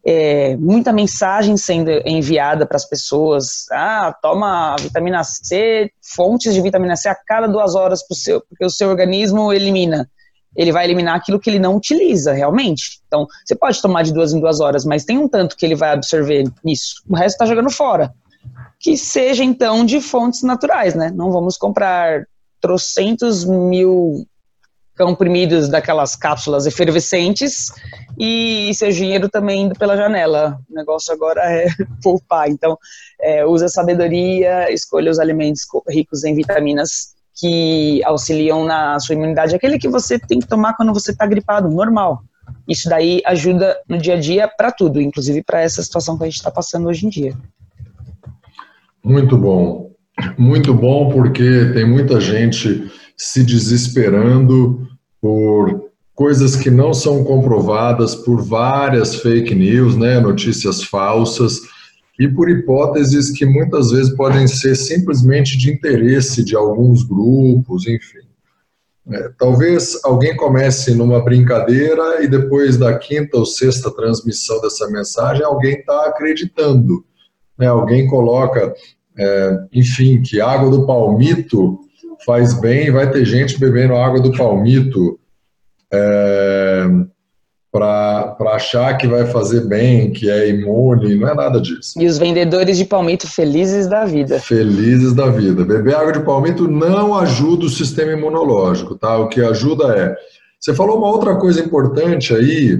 é, 0.05 0.55
muita 0.57 0.93
mensagem 0.93 1.57
sendo 1.57 1.89
enviada 2.05 2.65
para 2.65 2.77
as 2.77 2.87
pessoas. 2.87 3.65
Ah, 3.71 4.15
toma 4.21 4.75
vitamina 4.79 5.23
C, 5.23 5.91
fontes 6.15 6.53
de 6.53 6.61
vitamina 6.61 6.95
C 6.95 7.09
a 7.09 7.15
cada 7.15 7.47
duas 7.47 7.73
horas 7.73 8.05
pro 8.05 8.15
seu, 8.15 8.41
porque 8.41 8.63
o 8.63 8.69
seu 8.69 8.89
organismo 8.89 9.51
elimina. 9.51 10.07
Ele 10.55 10.71
vai 10.71 10.85
eliminar 10.85 11.15
aquilo 11.15 11.39
que 11.39 11.49
ele 11.49 11.59
não 11.59 11.75
utiliza 11.75 12.31
realmente. 12.31 13.01
Então, 13.07 13.27
você 13.43 13.55
pode 13.55 13.81
tomar 13.81 14.03
de 14.03 14.13
duas 14.13 14.31
em 14.31 14.39
duas 14.39 14.61
horas, 14.61 14.85
mas 14.85 15.03
tem 15.03 15.17
um 15.17 15.27
tanto 15.27 15.57
que 15.57 15.65
ele 15.65 15.75
vai 15.75 15.91
absorver 15.91 16.45
nisso. 16.63 17.03
O 17.09 17.15
resto 17.15 17.35
está 17.35 17.45
jogando 17.45 17.69
fora. 17.69 18.13
Que 18.79 18.95
seja, 18.95 19.43
então, 19.43 19.83
de 19.83 19.99
fontes 19.99 20.43
naturais, 20.43 20.93
né? 20.93 21.11
Não 21.13 21.31
vamos 21.31 21.57
comprar 21.57 22.25
trocentos 22.61 23.43
mil 23.43 24.25
comprimidos 24.97 25.69
daquelas 25.69 26.15
cápsulas 26.15 26.65
efervescentes 26.65 27.67
e 28.17 28.71
seu 28.73 28.91
dinheiro 28.91 29.29
também 29.29 29.63
indo 29.63 29.75
pela 29.75 29.97
janela. 29.97 30.59
O 30.69 30.73
negócio 30.73 31.13
agora 31.13 31.41
é 31.41 31.67
poupar. 32.01 32.49
Então, 32.49 32.77
é, 33.19 33.45
usa 33.45 33.67
sabedoria, 33.67 34.71
escolha 34.71 35.11
os 35.11 35.19
alimentos 35.19 35.61
ricos 35.89 36.23
em 36.23 36.33
vitaminas 36.33 37.13
que 37.37 38.01
auxiliam 38.05 38.63
na 38.63 38.97
sua 38.99 39.15
imunidade. 39.15 39.55
Aquele 39.55 39.77
que 39.77 39.89
você 39.89 40.17
tem 40.17 40.39
que 40.39 40.47
tomar 40.47 40.73
quando 40.75 40.93
você 40.93 41.11
está 41.11 41.25
gripado, 41.25 41.69
normal. 41.69 42.23
Isso 42.67 42.89
daí 42.89 43.21
ajuda 43.25 43.77
no 43.89 43.97
dia 43.97 44.15
a 44.15 44.19
dia 44.19 44.47
para 44.47 44.71
tudo, 44.71 45.01
inclusive 45.01 45.43
para 45.43 45.61
essa 45.61 45.83
situação 45.83 46.17
que 46.17 46.23
a 46.23 46.27
gente 46.27 46.37
está 46.37 46.49
passando 46.49 46.87
hoje 46.87 47.05
em 47.05 47.09
dia. 47.09 47.33
Muito 49.03 49.37
bom. 49.37 49.91
Muito 50.37 50.73
bom 50.73 51.09
porque 51.09 51.71
tem 51.73 51.85
muita 51.85 52.21
gente 52.21 52.89
se 53.17 53.43
desesperando 53.43 54.87
por 55.21 55.89
coisas 56.13 56.55
que 56.55 56.71
não 56.71 56.93
são 56.93 57.23
comprovadas, 57.23 58.15
por 58.15 58.41
várias 58.41 59.15
fake 59.15 59.53
news, 59.53 59.97
né, 59.97 60.19
notícias 60.19 60.83
falsas, 60.83 61.59
e 62.17 62.27
por 62.27 62.49
hipóteses 62.49 63.31
que 63.31 63.45
muitas 63.45 63.91
vezes 63.91 64.15
podem 64.15 64.47
ser 64.47 64.75
simplesmente 64.75 65.57
de 65.57 65.71
interesse 65.71 66.43
de 66.45 66.55
alguns 66.55 67.03
grupos, 67.03 67.85
enfim. 67.85 68.25
É, 69.11 69.29
talvez 69.37 69.99
alguém 70.03 70.35
comece 70.35 70.95
numa 70.95 71.23
brincadeira 71.23 72.23
e 72.23 72.27
depois 72.27 72.77
da 72.77 72.97
quinta 72.97 73.37
ou 73.37 73.45
sexta 73.45 73.91
transmissão 73.91 74.59
dessa 74.61 74.89
mensagem, 74.89 75.43
alguém 75.43 75.75
está 75.75 76.07
acreditando. 76.07 77.05
Né? 77.57 77.67
Alguém 77.67 78.07
coloca, 78.07 78.73
é, 79.17 79.59
enfim, 79.73 80.21
que 80.21 80.41
água 80.41 80.71
do 80.71 80.87
palmito 80.87 81.79
faz 82.25 82.53
bem, 82.59 82.91
vai 82.91 83.09
ter 83.09 83.25
gente 83.25 83.59
bebendo 83.59 83.95
água 83.95 84.21
do 84.21 84.31
palmito 84.31 85.19
é, 85.91 86.87
para 87.71 88.35
achar 88.53 88.97
que 88.97 89.07
vai 89.07 89.25
fazer 89.25 89.67
bem, 89.67 90.11
que 90.11 90.29
é 90.29 90.49
imune, 90.49 91.15
não 91.15 91.27
é 91.27 91.33
nada 91.33 91.59
disso. 91.59 91.99
E 91.99 92.05
os 92.05 92.17
vendedores 92.17 92.77
de 92.77 92.85
palmito 92.85 93.27
felizes 93.27 93.87
da 93.87 94.05
vida. 94.05 94.39
Felizes 94.39 95.13
da 95.13 95.27
vida. 95.27 95.65
Beber 95.65 95.95
água 95.95 96.13
de 96.13 96.21
palmito 96.21 96.69
não 96.69 97.15
ajuda 97.15 97.65
o 97.65 97.69
sistema 97.69 98.13
imunológico, 98.13 98.95
tá? 98.95 99.17
O 99.17 99.27
que 99.27 99.41
ajuda 99.41 99.93
é. 99.97 100.15
Você 100.59 100.73
falou 100.73 100.97
uma 100.97 101.09
outra 101.09 101.35
coisa 101.35 101.59
importante 101.59 102.33
aí, 102.33 102.79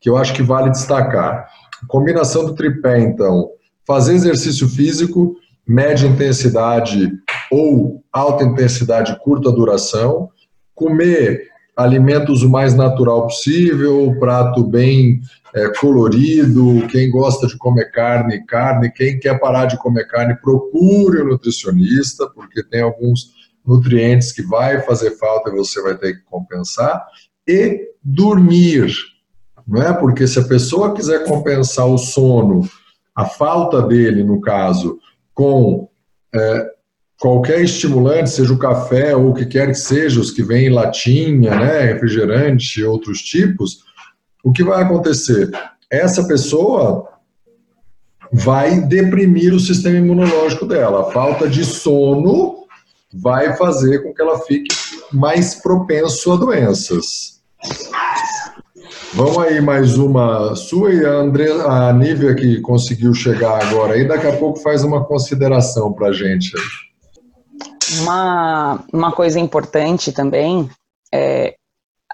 que 0.00 0.10
eu 0.10 0.16
acho 0.16 0.34
que 0.34 0.42
vale 0.42 0.70
destacar. 0.70 1.46
combinação 1.86 2.44
do 2.44 2.54
tripé, 2.54 3.00
então, 3.00 3.48
fazer 3.86 4.14
exercício 4.14 4.68
físico, 4.68 5.36
média 5.66 6.06
intensidade 6.06 7.10
ou 7.52 8.02
alta 8.10 8.44
intensidade, 8.44 9.18
curta 9.20 9.52
duração, 9.52 10.30
comer 10.74 11.48
alimentos 11.76 12.42
o 12.42 12.48
mais 12.48 12.74
natural 12.74 13.24
possível, 13.24 14.16
prato 14.18 14.64
bem 14.64 15.20
é, 15.54 15.68
colorido, 15.78 16.86
quem 16.88 17.10
gosta 17.10 17.46
de 17.46 17.58
comer 17.58 17.90
carne, 17.90 18.44
carne, 18.46 18.90
quem 18.90 19.18
quer 19.18 19.38
parar 19.38 19.66
de 19.66 19.76
comer 19.76 20.06
carne, 20.06 20.34
procure 20.36 21.22
um 21.22 21.28
nutricionista, 21.28 22.26
porque 22.34 22.62
tem 22.62 22.80
alguns 22.80 23.32
nutrientes 23.66 24.32
que 24.32 24.42
vai 24.42 24.80
fazer 24.80 25.10
falta 25.18 25.50
e 25.50 25.54
você 25.54 25.80
vai 25.82 25.94
ter 25.94 26.14
que 26.14 26.22
compensar, 26.24 27.04
e 27.46 27.92
dormir, 28.02 28.90
não 29.66 29.82
é? 29.82 29.92
Porque 29.92 30.26
se 30.26 30.38
a 30.38 30.44
pessoa 30.44 30.94
quiser 30.94 31.24
compensar 31.24 31.86
o 31.86 31.98
sono, 31.98 32.66
a 33.14 33.26
falta 33.26 33.82
dele, 33.82 34.24
no 34.24 34.40
caso, 34.40 34.98
com 35.34 35.88
é, 36.34 36.72
qualquer 37.22 37.60
estimulante, 37.60 38.30
seja 38.30 38.52
o 38.52 38.58
café 38.58 39.14
ou 39.14 39.30
o 39.30 39.34
que 39.34 39.46
quer 39.46 39.68
que 39.68 39.76
seja, 39.76 40.20
os 40.20 40.32
que 40.32 40.42
vêm 40.42 40.66
em 40.66 40.70
latinha, 40.70 41.54
né, 41.54 41.92
refrigerante, 41.92 42.82
outros 42.82 43.22
tipos, 43.22 43.84
o 44.42 44.50
que 44.50 44.64
vai 44.64 44.82
acontecer? 44.82 45.48
Essa 45.88 46.26
pessoa 46.26 47.08
vai 48.32 48.80
deprimir 48.80 49.54
o 49.54 49.60
sistema 49.60 49.98
imunológico 49.98 50.66
dela. 50.66 51.02
A 51.02 51.12
falta 51.12 51.48
de 51.48 51.64
sono 51.64 52.64
vai 53.14 53.56
fazer 53.56 54.02
com 54.02 54.12
que 54.12 54.20
ela 54.20 54.40
fique 54.40 54.74
mais 55.12 55.54
propenso 55.54 56.32
a 56.32 56.36
doenças. 56.36 57.40
Vamos 59.14 59.38
aí 59.38 59.60
mais 59.60 59.96
uma 59.96 60.56
sua 60.56 60.92
e 60.92 61.06
a, 61.06 61.12
André, 61.12 61.52
a 61.52 61.92
Nívia 61.92 62.34
que 62.34 62.60
conseguiu 62.62 63.14
chegar 63.14 63.62
agora 63.64 63.94
aí, 63.94 64.08
daqui 64.08 64.26
a 64.26 64.36
pouco 64.36 64.58
faz 64.58 64.82
uma 64.82 65.04
consideração 65.04 65.92
para 65.92 66.10
gente. 66.10 66.50
Uma, 68.00 68.84
uma 68.92 69.12
coisa 69.12 69.38
importante 69.38 70.12
também 70.12 70.68
é 71.12 71.54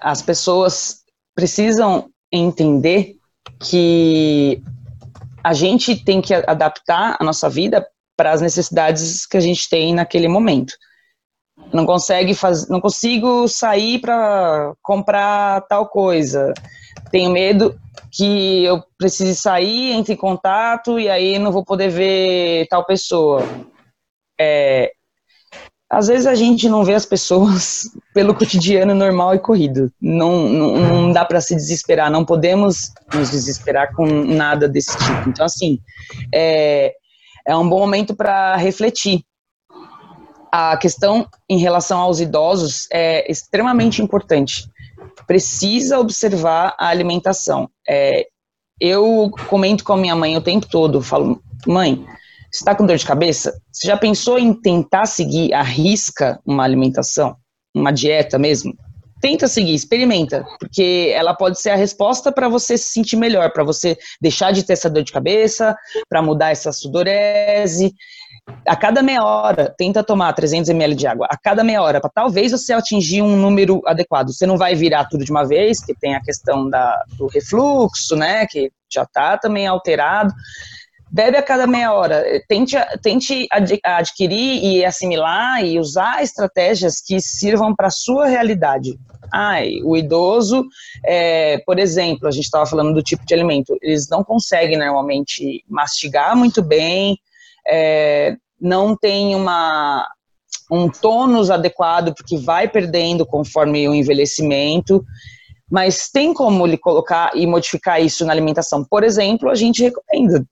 as 0.01 0.21
pessoas 0.21 1.01
precisam 1.35 2.09
entender 2.31 3.15
que 3.59 4.61
a 5.43 5.53
gente 5.53 5.95
tem 5.95 6.21
que 6.21 6.33
adaptar 6.33 7.17
a 7.19 7.23
nossa 7.23 7.49
vida 7.49 7.85
para 8.15 8.31
as 8.31 8.41
necessidades 8.41 9.25
que 9.25 9.37
a 9.37 9.41
gente 9.41 9.69
tem 9.69 9.93
naquele 9.93 10.27
momento. 10.27 10.73
Não 11.73 11.85
consegue 11.85 12.33
fazer, 12.33 12.69
não 12.69 12.79
consigo 12.79 13.47
sair 13.47 13.99
para 13.99 14.73
comprar 14.81 15.61
tal 15.67 15.87
coisa 15.87 16.53
tenho 17.11 17.31
medo 17.31 17.79
que 18.11 18.63
eu 18.63 18.83
precise 18.97 19.35
sair, 19.35 19.91
entre 19.91 20.13
em 20.13 20.17
contato 20.17 20.99
e 20.99 21.09
aí 21.09 21.37
não 21.37 21.51
vou 21.51 21.63
poder 21.63 21.89
ver 21.89 22.67
tal 22.67 22.85
pessoa. 22.85 23.43
É, 24.39 24.91
às 25.89 26.07
vezes 26.07 26.27
a 26.27 26.35
gente 26.35 26.69
não 26.69 26.83
vê 26.83 26.93
as 26.93 27.05
pessoas 27.05 27.89
pelo 28.13 28.35
cotidiano 28.35 28.93
normal 28.93 29.35
e 29.35 29.39
corrido. 29.39 29.91
Não, 30.01 30.47
não, 30.47 30.77
não 30.77 31.11
dá 31.11 31.25
para 31.25 31.41
se 31.41 31.55
desesperar, 31.55 32.11
não 32.11 32.23
podemos 32.23 32.91
nos 33.13 33.31
desesperar 33.31 33.93
com 33.95 34.05
nada 34.05 34.67
desse 34.67 34.97
tipo. 34.97 35.29
Então, 35.29 35.45
assim, 35.45 35.79
é, 36.33 36.93
é 37.47 37.55
um 37.55 37.67
bom 37.67 37.79
momento 37.79 38.15
para 38.15 38.55
refletir. 38.55 39.23
A 40.51 40.77
questão 40.77 41.27
em 41.47 41.59
relação 41.59 41.99
aos 41.99 42.19
idosos 42.19 42.87
é 42.91 43.31
extremamente 43.31 44.01
importante 44.01 44.67
precisa 45.29 45.99
observar 45.99 46.75
a 46.75 46.87
alimentação. 46.87 47.69
É, 47.87 48.25
eu 48.81 49.29
comento 49.47 49.83
com 49.83 49.93
a 49.93 49.97
minha 49.97 50.15
mãe 50.15 50.35
o 50.35 50.41
tempo 50.41 50.67
todo, 50.67 51.03
falo, 51.03 51.39
mãe, 51.67 52.03
está 52.51 52.75
com 52.75 52.85
dor 52.85 52.97
de 52.97 53.05
cabeça? 53.05 53.59
Você 53.71 53.87
já 53.87 53.97
pensou 53.97 54.37
em 54.39 54.53
tentar 54.53 55.05
seguir 55.05 55.53
a 55.53 55.61
risca 55.61 56.39
uma 56.45 56.63
alimentação, 56.63 57.35
uma 57.73 57.91
dieta 57.91 58.37
mesmo? 58.37 58.73
Tenta 59.21 59.47
seguir, 59.47 59.73
experimenta, 59.73 60.45
porque 60.59 61.11
ela 61.13 61.33
pode 61.33 61.59
ser 61.61 61.71
a 61.71 61.75
resposta 61.75 62.31
para 62.31 62.47
você 62.47 62.77
se 62.77 62.93
sentir 62.93 63.17
melhor, 63.17 63.51
para 63.51 63.65
você 63.65 63.97
deixar 64.21 64.53
de 64.53 64.63
ter 64.63 64.73
essa 64.73 64.89
dor 64.89 65.03
de 65.03 65.11
cabeça, 65.11 65.75
para 66.07 66.21
mudar 66.21 66.51
essa 66.51 66.71
sudorese 66.71 67.93
a 68.65 68.75
cada 68.75 69.01
meia 69.01 69.23
hora, 69.23 69.73
tenta 69.77 70.03
tomar 70.03 70.33
300 70.33 70.69
ml 70.69 70.95
de 70.95 71.07
água 71.07 71.27
a 71.29 71.37
cada 71.37 71.63
meia 71.63 71.81
hora, 71.81 71.99
para 71.99 72.09
talvez 72.09 72.51
você 72.51 72.73
atingir 72.73 73.21
um 73.21 73.35
número 73.35 73.81
adequado. 73.85 74.31
Você 74.31 74.45
não 74.45 74.57
vai 74.57 74.75
virar 74.75 75.05
tudo 75.05 75.23
de 75.23 75.31
uma 75.31 75.45
vez, 75.45 75.83
que 75.83 75.93
tem 75.93 76.15
a 76.15 76.21
questão 76.21 76.69
da, 76.69 77.03
do 77.17 77.27
refluxo, 77.27 78.15
né, 78.15 78.45
que 78.47 78.71
já 78.91 79.03
está 79.03 79.37
também 79.37 79.67
alterado, 79.67 80.33
bebe 81.11 81.37
a 81.37 81.43
cada 81.43 81.65
meia 81.65 81.93
hora. 81.93 82.23
Tente, 82.47 82.75
tente 83.01 83.47
adquirir 83.83 84.63
e 84.63 84.85
assimilar 84.85 85.63
e 85.63 85.79
usar 85.79 86.21
estratégias 86.21 87.01
que 87.01 87.19
sirvam 87.19 87.75
para 87.75 87.87
a 87.87 87.91
sua 87.91 88.27
realidade. 88.27 88.97
Ai, 89.33 89.81
o 89.83 89.95
idoso, 89.95 90.65
é, 91.05 91.59
por 91.65 91.79
exemplo, 91.79 92.27
a 92.27 92.31
gente 92.31 92.45
estava 92.45 92.65
falando 92.65 92.93
do 92.93 93.03
tipo 93.03 93.25
de 93.25 93.33
alimento, 93.33 93.77
eles 93.81 94.07
não 94.09 94.23
conseguem 94.23 94.77
normalmente 94.77 95.63
mastigar 95.69 96.35
muito 96.35 96.63
bem, 96.63 97.17
é, 97.67 98.35
não 98.59 98.95
tem 98.95 99.35
uma, 99.35 100.07
um 100.71 100.89
tônus 100.89 101.51
adequado, 101.51 102.13
porque 102.15 102.37
vai 102.37 102.67
perdendo 102.67 103.25
conforme 103.25 103.87
o 103.87 103.93
envelhecimento, 103.93 105.03
mas 105.69 106.09
tem 106.09 106.33
como 106.33 106.65
ele 106.65 106.77
colocar 106.77 107.31
e 107.35 107.45
modificar 107.45 108.01
isso 108.01 108.25
na 108.25 108.33
alimentação. 108.33 108.83
Por 108.83 109.03
exemplo, 109.03 109.49
a 109.49 109.55
gente 109.55 109.83
recomenda, 109.83 110.43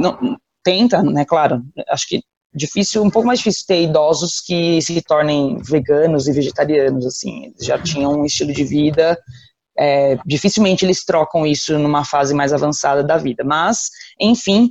não, 0.00 0.36
tenta, 0.64 1.02
né, 1.02 1.24
claro, 1.24 1.62
acho 1.88 2.08
que 2.08 2.20
difícil, 2.54 3.02
um 3.02 3.10
pouco 3.10 3.26
mais 3.26 3.38
difícil 3.38 3.64
ter 3.66 3.82
idosos 3.82 4.40
que 4.40 4.80
se 4.82 5.00
tornem 5.02 5.58
veganos 5.62 6.28
e 6.28 6.32
vegetarianos, 6.32 7.06
assim, 7.06 7.52
já 7.60 7.78
tinham 7.78 8.12
um 8.12 8.24
estilo 8.24 8.52
de 8.52 8.64
vida, 8.64 9.18
é, 9.78 10.18
dificilmente 10.26 10.84
eles 10.84 11.04
trocam 11.04 11.46
isso 11.46 11.78
numa 11.78 12.04
fase 12.04 12.34
mais 12.34 12.52
avançada 12.52 13.02
da 13.02 13.16
vida, 13.16 13.42
mas, 13.42 13.88
enfim, 14.20 14.70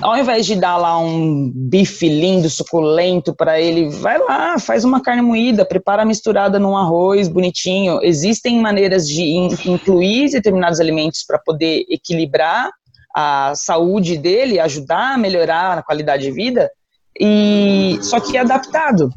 ao 0.00 0.16
invés 0.16 0.46
de 0.46 0.56
dar 0.56 0.76
lá 0.76 0.98
um 0.98 1.50
bife 1.54 2.08
lindo, 2.08 2.48
suculento 2.48 3.34
para 3.34 3.60
ele, 3.60 3.88
vai 3.88 4.18
lá, 4.18 4.58
faz 4.58 4.84
uma 4.84 5.00
carne 5.00 5.22
moída, 5.22 5.64
prepara 5.64 6.04
misturada 6.04 6.58
num 6.58 6.76
arroz 6.76 7.28
bonitinho. 7.28 8.00
Existem 8.02 8.60
maneiras 8.60 9.06
de 9.06 9.22
incluir 9.64 10.30
determinados 10.30 10.80
alimentos 10.80 11.24
para 11.24 11.38
poder 11.38 11.84
equilibrar 11.88 12.70
a 13.14 13.52
saúde 13.54 14.16
dele, 14.16 14.60
ajudar 14.60 15.14
a 15.14 15.18
melhorar 15.18 15.78
a 15.78 15.82
qualidade 15.82 16.24
de 16.24 16.30
vida, 16.30 16.70
e 17.18 17.98
só 18.02 18.20
que 18.20 18.38
adaptado. 18.38 19.10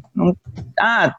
ah, 0.80 1.16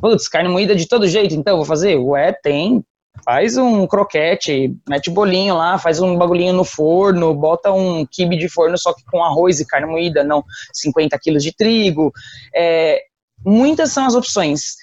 putz, 0.00 0.28
carne 0.28 0.48
moída 0.48 0.74
de 0.74 0.88
todo 0.88 1.08
jeito, 1.08 1.34
então 1.34 1.56
vou 1.56 1.66
fazer? 1.66 1.96
Ué, 1.96 2.32
tem, 2.32 2.84
Faz 3.22 3.56
um 3.56 3.86
croquete, 3.86 4.76
mete 4.88 5.08
bolinho 5.08 5.54
lá, 5.54 5.78
faz 5.78 6.00
um 6.00 6.16
bagulhinho 6.16 6.52
no 6.52 6.64
forno, 6.64 7.32
bota 7.32 7.70
um 7.70 8.04
quibe 8.04 8.36
de 8.36 8.48
forno 8.48 8.76
só 8.76 8.92
que 8.92 9.04
com 9.04 9.22
arroz 9.22 9.60
e 9.60 9.66
carne 9.66 9.86
moída, 9.86 10.24
não 10.24 10.42
50 10.72 11.16
quilos 11.20 11.42
de 11.42 11.54
trigo. 11.54 12.12
É, 12.54 13.00
muitas 13.44 13.92
são 13.92 14.04
as 14.04 14.14
opções. 14.14 14.74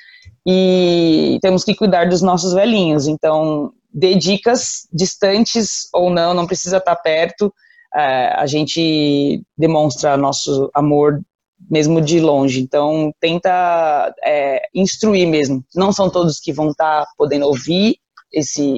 E 0.48 1.38
temos 1.42 1.64
que 1.64 1.76
cuidar 1.76 2.10
dos 2.10 2.22
nossos 2.22 2.54
velhinhos. 2.54 3.06
Então, 3.06 3.74
dê 3.94 4.16
dicas 4.16 4.88
distantes 4.92 5.88
ou 5.94 6.10
não, 6.10 6.34
não 6.34 6.48
precisa 6.48 6.78
estar 6.78 6.96
perto. 6.96 7.54
É, 7.94 8.34
a 8.38 8.46
gente 8.46 9.44
demonstra 9.58 10.16
nosso 10.16 10.70
amor 10.74 11.22
mesmo 11.70 12.02
de 12.02 12.20
longe. 12.20 12.62
Então, 12.62 13.14
tenta 13.20 14.14
é, 14.24 14.62
instruir 14.74 15.28
mesmo. 15.28 15.64
Não 15.76 15.92
são 15.92 16.10
todos 16.10 16.40
que 16.40 16.54
vão 16.54 16.70
estar 16.70 17.06
podendo 17.18 17.46
ouvir 17.46 17.98
esse 18.34 18.78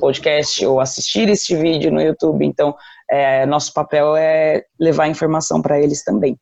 podcast 0.00 0.64
ou 0.64 0.80
assistir 0.80 1.28
este 1.28 1.54
vídeo 1.54 1.92
no 1.92 2.00
YouTube. 2.00 2.44
Então, 2.44 2.74
é, 3.10 3.44
nosso 3.46 3.72
papel 3.72 4.16
é 4.16 4.64
levar 4.80 5.08
informação 5.08 5.60
para 5.60 5.80
eles 5.80 6.02
também. 6.02 6.38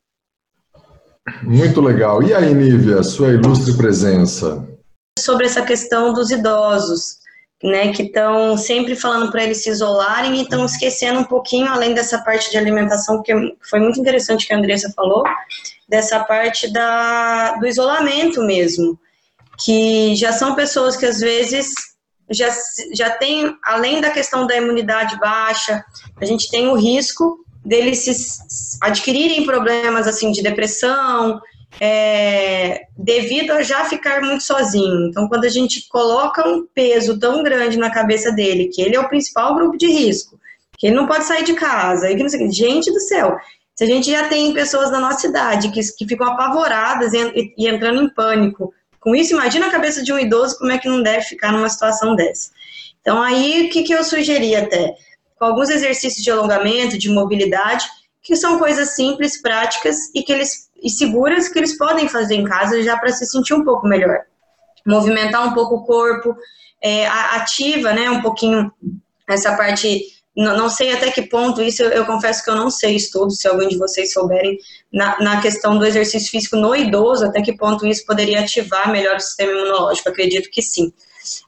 Muito 1.43 1.81
legal. 1.81 2.21
E 2.23 2.33
aí, 2.33 2.53
Nívia, 2.53 3.03
sua 3.03 3.29
ilustre 3.29 3.75
presença? 3.77 4.67
Sobre 5.19 5.45
essa 5.45 5.61
questão 5.61 6.13
dos 6.13 6.31
idosos, 6.31 7.17
né, 7.63 7.93
que 7.93 8.03
estão 8.03 8.57
sempre 8.57 8.93
falando 8.93 9.31
para 9.31 9.43
eles 9.43 9.63
se 9.63 9.69
isolarem 9.69 10.35
e 10.35 10.41
estão 10.41 10.65
esquecendo 10.65 11.21
um 11.21 11.23
pouquinho, 11.23 11.69
além 11.69 11.93
dessa 11.93 12.19
parte 12.19 12.51
de 12.51 12.57
alimentação, 12.57 13.23
que 13.23 13.33
foi 13.69 13.79
muito 13.79 13.99
interessante 13.99 14.45
que 14.45 14.53
a 14.53 14.57
Andressa 14.57 14.91
falou, 14.93 15.23
dessa 15.87 16.19
parte 16.25 16.71
da, 16.71 17.53
do 17.53 17.65
isolamento 17.65 18.41
mesmo, 18.41 18.99
que 19.63 20.13
já 20.15 20.33
são 20.33 20.55
pessoas 20.55 20.97
que 20.97 21.05
às 21.05 21.21
vezes 21.21 21.67
já, 22.29 22.49
já 22.93 23.11
tem, 23.11 23.55
além 23.63 24.01
da 24.01 24.11
questão 24.11 24.45
da 24.45 24.57
imunidade 24.57 25.17
baixa, 25.17 25.85
a 26.19 26.25
gente 26.25 26.49
tem 26.49 26.67
o 26.67 26.75
risco 26.75 27.45
deles 27.63 27.99
se, 27.99 28.77
adquirirem 28.81 29.45
problemas 29.45 30.05
assim 30.05 30.31
de 30.31 30.41
depressão, 30.41 31.39
é, 31.79 32.83
devido 32.97 33.51
a 33.51 33.63
já 33.63 33.85
ficar 33.85 34.21
muito 34.21 34.43
sozinho. 34.43 35.09
Então, 35.09 35.27
quando 35.27 35.45
a 35.45 35.49
gente 35.49 35.87
coloca 35.89 36.47
um 36.47 36.65
peso 36.65 37.19
tão 37.19 37.43
grande 37.43 37.77
na 37.77 37.89
cabeça 37.89 38.31
dele, 38.31 38.69
que 38.73 38.81
ele 38.81 38.95
é 38.95 38.99
o 38.99 39.09
principal 39.09 39.55
grupo 39.55 39.77
de 39.77 39.87
risco, 39.87 40.39
que 40.77 40.87
ele 40.87 40.95
não 40.95 41.07
pode 41.07 41.25
sair 41.25 41.43
de 41.43 41.53
casa, 41.53 42.09
e 42.09 42.15
que 42.15 42.23
não 42.23 42.29
sei, 42.29 42.51
gente 42.51 42.91
do 42.91 42.99
céu, 42.99 43.37
se 43.75 43.83
a 43.83 43.87
gente 43.87 44.11
já 44.11 44.27
tem 44.27 44.53
pessoas 44.53 44.91
da 44.91 44.99
nossa 44.99 45.27
idade 45.27 45.71
que, 45.71 45.81
que 45.97 46.07
ficam 46.07 46.27
apavoradas 46.27 47.11
e, 47.13 47.53
e, 47.57 47.67
entrando 47.67 48.01
em 48.01 48.09
pânico 48.09 48.73
com 48.99 49.15
isso, 49.15 49.33
imagina 49.33 49.67
a 49.67 49.71
cabeça 49.71 50.03
de 50.03 50.13
um 50.13 50.19
idoso 50.19 50.57
como 50.57 50.71
é 50.71 50.77
que 50.77 50.87
não 50.87 51.01
deve 51.01 51.23
ficar 51.23 51.51
numa 51.51 51.69
situação 51.69 52.15
dessa. 52.15 52.51
Então, 53.01 53.21
aí, 53.21 53.65
o 53.65 53.69
que, 53.69 53.83
que 53.83 53.93
eu 53.93 54.03
sugeri 54.03 54.55
até? 54.55 54.95
Com 55.37 55.45
alguns 55.45 55.69
exercícios 55.69 56.23
de 56.23 56.31
alongamento, 56.31 56.97
de 56.97 57.09
mobilidade, 57.09 57.85
que 58.21 58.35
são 58.35 58.57
coisas 58.57 58.95
simples, 58.95 59.41
práticas 59.41 59.97
e 60.15 60.23
que 60.23 60.31
eles 60.31 60.69
e 60.83 60.89
seguras 60.89 61.47
que 61.47 61.57
eles 61.57 61.77
podem 61.77 62.09
fazer 62.09 62.35
em 62.35 62.43
casa 62.43 62.83
já 62.83 62.97
para 62.97 63.11
se 63.11 63.25
sentir 63.25 63.53
um 63.53 63.63
pouco 63.63 63.87
melhor. 63.87 64.19
Movimentar 64.85 65.47
um 65.47 65.53
pouco 65.53 65.75
o 65.75 65.85
corpo, 65.85 66.35
é, 66.81 67.07
ativa, 67.07 67.93
né, 67.93 68.09
um 68.09 68.21
pouquinho 68.21 68.71
essa 69.27 69.55
parte 69.55 70.01
não, 70.35 70.57
não, 70.57 70.69
sei 70.69 70.91
até 70.91 71.11
que 71.11 71.21
ponto, 71.21 71.61
isso 71.61 71.83
eu, 71.83 72.05
confesso 72.05 72.43
que 72.43 72.49
eu 72.49 72.55
não 72.55 72.69
sei 72.71 72.95
estudo, 72.95 73.31
se 73.31 73.47
alguém 73.47 73.67
de 73.67 73.77
vocês 73.77 74.11
souberem, 74.11 74.57
na, 74.91 75.19
na, 75.19 75.41
questão 75.41 75.77
do 75.77 75.85
exercício 75.85 76.31
físico 76.31 76.55
no 76.55 76.75
idoso, 76.75 77.25
até 77.25 77.41
que 77.41 77.55
ponto 77.55 77.85
isso 77.85 78.03
poderia 78.05 78.39
ativar 78.39 78.91
melhor 78.91 79.17
o 79.17 79.19
sistema 79.19 79.51
imunológico, 79.51 80.09
acredito 80.09 80.49
que 80.51 80.61
sim. 80.61 80.91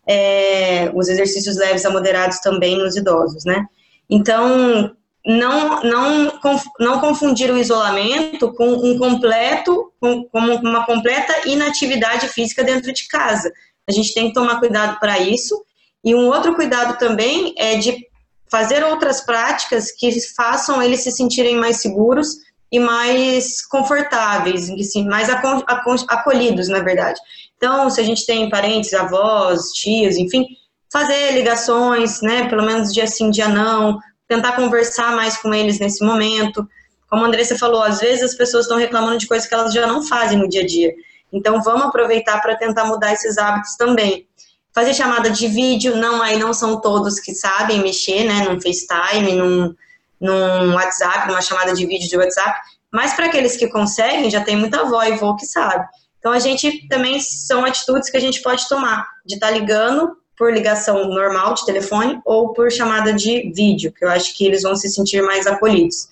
É, 0.07 0.91
os 0.93 1.09
exercícios 1.09 1.57
leves 1.57 1.83
a 1.83 1.89
moderados 1.89 2.39
também 2.39 2.77
nos 2.77 2.95
idosos, 2.95 3.43
né? 3.43 3.65
Então, 4.07 4.95
não, 5.25 5.81
não, 5.81 6.39
não 6.79 6.99
confundir 6.99 7.51
o 7.51 7.57
isolamento 7.57 8.53
com 8.53 8.73
um 8.73 8.97
completo, 8.97 9.91
com, 9.99 10.23
com 10.25 10.39
uma 10.39 10.85
completa 10.85 11.47
inatividade 11.47 12.27
física 12.29 12.63
dentro 12.63 12.93
de 12.93 13.07
casa. 13.07 13.51
A 13.89 13.91
gente 13.91 14.13
tem 14.13 14.27
que 14.27 14.33
tomar 14.33 14.59
cuidado 14.59 14.99
para 14.99 15.19
isso. 15.19 15.63
E 16.03 16.13
um 16.13 16.27
outro 16.27 16.55
cuidado 16.55 16.99
também 16.99 17.55
é 17.57 17.77
de 17.77 18.05
fazer 18.51 18.83
outras 18.83 19.21
práticas 19.21 19.91
que 19.91 20.11
façam 20.35 20.81
eles 20.81 21.01
se 21.01 21.11
sentirem 21.11 21.57
mais 21.57 21.77
seguros 21.77 22.35
e 22.71 22.79
mais 22.79 23.65
confortáveis, 23.65 24.69
mais 25.07 25.29
acolhidos, 25.29 26.67
na 26.67 26.81
verdade. 26.81 27.19
Então, 27.57 27.89
se 27.89 27.99
a 27.99 28.03
gente 28.03 28.25
tem 28.25 28.49
parentes, 28.49 28.93
avós, 28.93 29.71
tios, 29.71 30.17
enfim, 30.17 30.45
fazer 30.91 31.31
ligações, 31.31 32.21
né, 32.21 32.47
pelo 32.47 32.63
menos 32.63 32.93
dia 32.93 33.07
sim, 33.07 33.31
dia 33.31 33.47
não, 33.47 33.97
tentar 34.27 34.53
conversar 34.53 35.15
mais 35.15 35.37
com 35.37 35.53
eles 35.53 35.79
nesse 35.79 36.03
momento. 36.03 36.67
Como 37.09 37.23
a 37.23 37.27
Andressa 37.27 37.57
falou, 37.57 37.81
às 37.81 37.99
vezes 37.99 38.23
as 38.23 38.35
pessoas 38.35 38.65
estão 38.65 38.77
reclamando 38.77 39.17
de 39.17 39.27
coisas 39.27 39.47
que 39.47 39.53
elas 39.53 39.73
já 39.73 39.85
não 39.85 40.05
fazem 40.05 40.37
no 40.37 40.49
dia 40.49 40.61
a 40.61 40.65
dia. 40.65 40.93
Então, 41.31 41.61
vamos 41.61 41.85
aproveitar 41.85 42.41
para 42.41 42.55
tentar 42.55 42.85
mudar 42.85 43.13
esses 43.13 43.37
hábitos 43.37 43.75
também 43.75 44.27
fazer 44.75 44.93
chamada 44.93 45.29
de 45.29 45.47
vídeo, 45.47 45.95
não, 45.95 46.21
aí 46.21 46.37
não 46.37 46.53
são 46.53 46.81
todos 46.81 47.17
que 47.17 47.33
sabem 47.33 47.81
mexer, 47.81 48.25
né, 48.25 48.43
num 48.43 48.59
FaceTime, 48.59 49.31
num, 49.31 49.73
num 50.19 50.75
WhatsApp, 50.75 51.29
numa 51.29 51.41
chamada 51.41 51.73
de 51.73 51.85
vídeo 51.85 52.09
de 52.09 52.17
WhatsApp, 52.17 52.59
mas 52.91 53.13
para 53.13 53.27
aqueles 53.27 53.55
que 53.55 53.69
conseguem, 53.69 54.29
já 54.29 54.43
tem 54.43 54.57
muita 54.57 54.81
avó 54.81 55.01
e 55.03 55.15
vô 55.15 55.33
que 55.37 55.45
sabe. 55.45 55.87
Então, 56.19 56.33
a 56.33 56.39
gente 56.39 56.89
também 56.89 57.21
são 57.21 57.63
atitudes 57.63 58.09
que 58.09 58.17
a 58.17 58.19
gente 58.19 58.41
pode 58.41 58.67
tomar, 58.67 59.07
de 59.25 59.35
estar 59.35 59.47
tá 59.47 59.53
ligando 59.53 60.17
por 60.37 60.53
ligação 60.53 61.07
normal 61.09 61.53
de 61.53 61.65
telefone 61.65 62.19
ou 62.25 62.53
por 62.53 62.71
chamada 62.71 63.13
de 63.13 63.51
vídeo, 63.55 63.91
que 63.91 64.03
eu 64.03 64.09
acho 64.09 64.35
que 64.35 64.45
eles 64.45 64.63
vão 64.63 64.75
se 64.75 64.89
sentir 64.89 65.21
mais 65.21 65.47
acolhidos. 65.47 66.09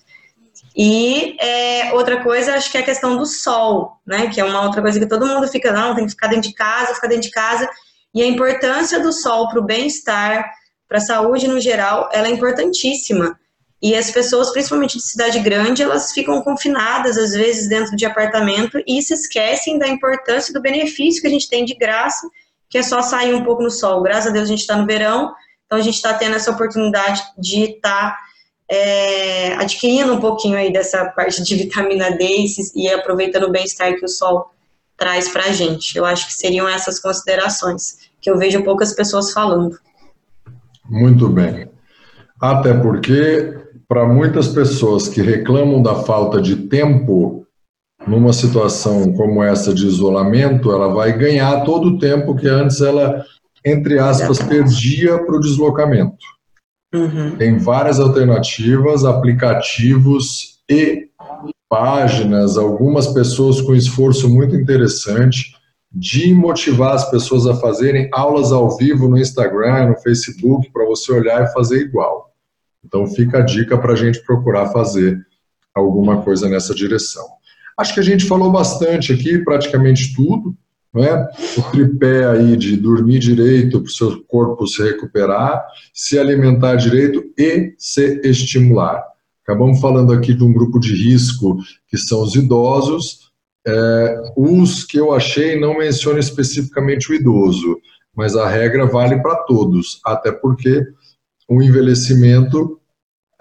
E 0.76 1.36
é, 1.40 1.92
outra 1.92 2.22
coisa, 2.22 2.54
acho 2.54 2.70
que 2.70 2.76
é 2.76 2.80
a 2.80 2.84
questão 2.84 3.16
do 3.16 3.26
sol, 3.26 3.92
né? 4.04 4.28
Que 4.28 4.40
é 4.40 4.44
uma 4.44 4.62
outra 4.62 4.82
coisa 4.82 4.98
que 4.98 5.06
todo 5.06 5.26
mundo 5.26 5.46
fica, 5.46 5.72
não, 5.72 5.94
tem 5.94 6.04
que 6.04 6.10
ficar 6.10 6.26
dentro 6.26 6.48
de 6.48 6.54
casa, 6.54 6.94
ficar 6.94 7.06
dentro 7.06 7.24
de 7.24 7.30
casa. 7.30 7.68
E 8.12 8.22
a 8.22 8.26
importância 8.26 9.00
do 9.00 9.12
sol 9.12 9.48
para 9.48 9.60
o 9.60 9.64
bem-estar, 9.64 10.50
para 10.88 10.98
a 10.98 11.00
saúde 11.00 11.46
no 11.46 11.60
geral, 11.60 12.08
ela 12.12 12.26
é 12.26 12.30
importantíssima. 12.30 13.38
E 13.80 13.94
as 13.94 14.10
pessoas, 14.10 14.50
principalmente 14.50 14.96
de 14.96 15.04
cidade 15.04 15.38
grande, 15.40 15.82
elas 15.82 16.10
ficam 16.10 16.40
confinadas, 16.42 17.18
às 17.18 17.32
vezes, 17.32 17.68
dentro 17.68 17.94
de 17.94 18.06
apartamento 18.06 18.82
e 18.86 19.02
se 19.02 19.12
esquecem 19.14 19.78
da 19.78 19.86
importância 19.86 20.54
do 20.54 20.60
benefício 20.60 21.20
que 21.20 21.28
a 21.28 21.30
gente 21.30 21.48
tem 21.48 21.64
de 21.64 21.74
graça, 21.74 22.26
que 22.74 22.78
é 22.78 22.82
só 22.82 23.00
sair 23.02 23.32
um 23.32 23.44
pouco 23.44 23.62
no 23.62 23.70
sol. 23.70 24.02
Graças 24.02 24.26
a 24.26 24.32
Deus 24.32 24.46
a 24.46 24.48
gente 24.48 24.62
está 24.62 24.74
no 24.74 24.84
verão, 24.84 25.32
então 25.64 25.78
a 25.78 25.80
gente 25.80 25.94
está 25.94 26.12
tendo 26.12 26.34
essa 26.34 26.50
oportunidade 26.50 27.22
de 27.38 27.66
estar 27.66 28.10
tá, 28.10 28.18
é, 28.68 29.54
adquirindo 29.54 30.12
um 30.12 30.18
pouquinho 30.18 30.58
aí 30.58 30.72
dessa 30.72 31.04
parte 31.10 31.40
de 31.44 31.54
vitamina 31.54 32.10
D 32.16 32.46
e, 32.74 32.88
aproveitando 32.88 33.44
o 33.44 33.52
bem-estar 33.52 33.94
que 33.94 34.04
o 34.04 34.08
sol 34.08 34.50
traz 34.96 35.28
para 35.28 35.44
a 35.44 35.52
gente. 35.52 35.96
Eu 35.96 36.04
acho 36.04 36.26
que 36.26 36.32
seriam 36.32 36.68
essas 36.68 36.98
considerações 36.98 38.10
que 38.20 38.28
eu 38.28 38.36
vejo 38.36 38.64
poucas 38.64 38.92
pessoas 38.92 39.30
falando. 39.30 39.78
Muito 40.84 41.28
bem. 41.28 41.70
Até 42.40 42.74
porque 42.74 43.56
para 43.86 44.04
muitas 44.04 44.48
pessoas 44.48 45.06
que 45.06 45.22
reclamam 45.22 45.80
da 45.80 45.94
falta 46.02 46.42
de 46.42 46.56
tempo, 46.56 47.43
numa 48.06 48.32
situação 48.32 49.12
como 49.14 49.42
essa 49.42 49.72
de 49.72 49.86
isolamento, 49.86 50.70
ela 50.70 50.88
vai 50.88 51.16
ganhar 51.16 51.64
todo 51.64 51.88
o 51.88 51.98
tempo 51.98 52.36
que 52.36 52.48
antes 52.48 52.80
ela, 52.80 53.24
entre 53.64 53.98
aspas, 53.98 54.38
perdia 54.40 55.18
para 55.24 55.36
o 55.36 55.40
deslocamento. 55.40 56.24
Uhum. 56.94 57.36
Tem 57.36 57.58
várias 57.58 57.98
alternativas, 57.98 59.04
aplicativos 59.04 60.60
e 60.70 61.08
páginas, 61.68 62.56
algumas 62.56 63.08
pessoas 63.08 63.60
com 63.60 63.74
esforço 63.74 64.28
muito 64.28 64.54
interessante 64.54 65.54
de 65.90 66.34
motivar 66.34 66.94
as 66.94 67.08
pessoas 67.10 67.46
a 67.46 67.54
fazerem 67.54 68.08
aulas 68.12 68.52
ao 68.52 68.76
vivo 68.76 69.08
no 69.08 69.18
Instagram, 69.18 69.88
no 69.88 69.98
Facebook, 69.98 70.70
para 70.72 70.84
você 70.84 71.12
olhar 71.12 71.44
e 71.44 71.52
fazer 71.52 71.80
igual. 71.80 72.32
Então 72.84 73.06
fica 73.06 73.38
a 73.38 73.42
dica 73.42 73.78
para 73.78 73.92
a 73.92 73.96
gente 73.96 74.20
procurar 74.24 74.70
fazer 74.70 75.24
alguma 75.74 76.22
coisa 76.22 76.48
nessa 76.48 76.74
direção. 76.74 77.24
Acho 77.76 77.94
que 77.94 78.00
a 78.00 78.04
gente 78.04 78.26
falou 78.26 78.50
bastante 78.50 79.12
aqui, 79.12 79.38
praticamente 79.38 80.14
tudo. 80.14 80.56
Né? 80.94 81.28
O 81.58 81.62
tripé 81.72 82.26
aí 82.26 82.56
de 82.56 82.76
dormir 82.76 83.18
direito 83.18 83.80
para 83.80 83.88
o 83.88 83.92
seu 83.92 84.24
corpo 84.24 84.66
se 84.66 84.80
recuperar, 84.82 85.64
se 85.92 86.18
alimentar 86.18 86.76
direito 86.76 87.24
e 87.36 87.74
se 87.76 88.20
estimular. 88.22 89.02
Acabamos 89.42 89.80
falando 89.80 90.12
aqui 90.12 90.32
de 90.32 90.44
um 90.44 90.52
grupo 90.52 90.78
de 90.78 90.94
risco 90.94 91.58
que 91.88 91.98
são 91.98 92.22
os 92.22 92.34
idosos. 92.34 93.32
É, 93.66 94.22
os 94.36 94.84
que 94.84 94.98
eu 94.98 95.12
achei 95.12 95.58
não 95.58 95.78
mencionam 95.78 96.20
especificamente 96.20 97.10
o 97.10 97.14
idoso, 97.14 97.78
mas 98.14 98.36
a 98.36 98.48
regra 98.48 98.86
vale 98.86 99.20
para 99.20 99.36
todos, 99.44 100.00
até 100.04 100.30
porque 100.30 100.82
o 101.48 101.62
envelhecimento, 101.62 102.78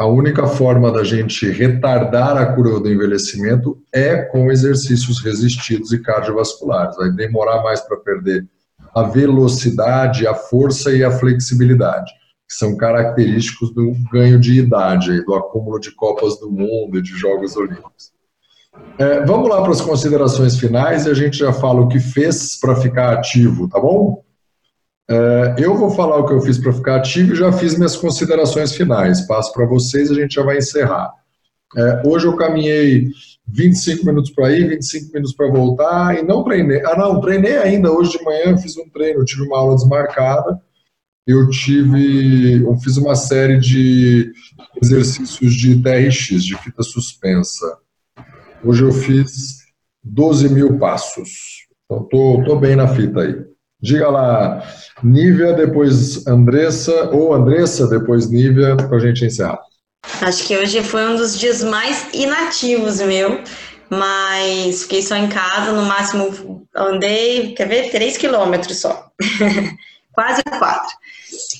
a 0.03 0.05
única 0.05 0.45
forma 0.45 0.91
da 0.91 1.01
gente 1.01 1.49
retardar 1.49 2.35
a 2.35 2.45
curva 2.45 2.77
do 2.77 2.91
envelhecimento 2.91 3.81
é 3.89 4.17
com 4.17 4.51
exercícios 4.51 5.23
resistidos 5.23 5.93
e 5.93 5.99
cardiovasculares. 6.01 6.97
Vai 6.97 7.09
demorar 7.09 7.63
mais 7.63 7.79
para 7.79 7.95
perder 7.95 8.45
a 8.93 9.03
velocidade, 9.03 10.27
a 10.27 10.35
força 10.35 10.91
e 10.91 11.05
a 11.05 11.09
flexibilidade, 11.09 12.11
que 12.45 12.53
são 12.53 12.75
característicos 12.75 13.73
do 13.73 13.93
ganho 14.11 14.37
de 14.37 14.59
idade, 14.59 15.23
do 15.23 15.35
acúmulo 15.35 15.79
de 15.79 15.91
Copas 15.95 16.37
do 16.37 16.51
Mundo 16.51 16.97
e 16.97 17.01
de 17.01 17.11
Jogos 17.11 17.55
Olímpicos. 17.55 18.11
É, 18.97 19.23
vamos 19.25 19.47
lá 19.47 19.61
para 19.61 19.71
as 19.71 19.79
considerações 19.79 20.59
finais 20.59 21.05
e 21.05 21.11
a 21.11 21.13
gente 21.13 21.37
já 21.37 21.53
fala 21.53 21.79
o 21.79 21.87
que 21.87 22.01
fez 22.01 22.59
para 22.59 22.75
ficar 22.75 23.13
ativo, 23.13 23.69
tá 23.69 23.79
bom? 23.79 24.21
É, 25.09 25.55
eu 25.57 25.75
vou 25.75 25.91
falar 25.91 26.17
o 26.17 26.25
que 26.25 26.33
eu 26.33 26.41
fiz 26.41 26.57
para 26.57 26.73
ficar 26.73 26.95
ativo 26.95 27.33
e 27.33 27.35
já 27.35 27.51
fiz 27.51 27.75
minhas 27.75 27.95
considerações 27.95 28.75
finais. 28.75 29.21
Passo 29.27 29.51
para 29.53 29.65
vocês 29.65 30.09
e 30.09 30.13
a 30.13 30.15
gente 30.15 30.35
já 30.35 30.43
vai 30.43 30.57
encerrar. 30.57 31.13
É, 31.75 32.03
hoje 32.05 32.25
eu 32.25 32.35
caminhei 32.35 33.07
25 33.47 34.05
minutos 34.05 34.31
para 34.31 34.51
ir, 34.51 34.69
25 34.69 35.13
minutos 35.13 35.35
para 35.35 35.49
voltar 35.49 36.17
e 36.17 36.23
não 36.23 36.43
treinei. 36.43 36.81
Ah, 36.85 36.97
não, 36.97 37.19
treinei 37.19 37.57
ainda. 37.57 37.91
Hoje 37.91 38.17
de 38.17 38.23
manhã 38.23 38.57
fiz 38.57 38.77
um 38.77 38.87
treino, 38.89 39.25
tive 39.25 39.43
uma 39.43 39.57
aula 39.57 39.75
desmarcada. 39.75 40.61
Eu 41.25 41.49
tive, 41.49 42.63
eu 42.63 42.75
fiz 42.77 42.97
uma 42.97 43.15
série 43.15 43.57
de 43.57 44.31
exercícios 44.81 45.53
de 45.53 45.81
TRX, 45.81 46.43
de 46.43 46.57
fita 46.57 46.83
suspensa. 46.83 47.77
Hoje 48.63 48.83
eu 48.83 48.91
fiz 48.91 49.59
12 50.03 50.49
mil 50.49 50.77
passos. 50.77 51.67
Então, 51.85 52.03
tô, 52.09 52.43
tô 52.45 52.55
bem 52.57 52.75
na 52.75 52.87
fita 52.87 53.21
aí. 53.21 53.52
Diga 53.83 54.09
lá, 54.09 54.63
Nívia, 55.03 55.51
depois 55.51 56.25
Andressa, 56.25 57.09
ou 57.11 57.33
Andressa, 57.33 57.85
depois 57.85 58.29
Nívia, 58.29 58.77
para 58.77 58.95
a 58.95 58.99
gente 58.99 59.25
encerrar. 59.25 59.59
Acho 60.21 60.47
que 60.47 60.55
hoje 60.55 60.81
foi 60.81 61.05
um 61.05 61.17
dos 61.17 61.37
dias 61.37 61.61
mais 61.61 62.07
inativos 62.13 63.01
meu, 63.01 63.41
mas 63.89 64.83
fiquei 64.83 65.01
só 65.01 65.17
em 65.17 65.27
casa, 65.27 65.73
no 65.73 65.83
máximo 65.83 66.65
andei, 66.73 67.53
quer 67.55 67.67
ver, 67.67 67.91
3 67.91 68.15
quilômetros 68.15 68.79
só, 68.79 69.05
quase 70.13 70.41
4. 70.43 70.89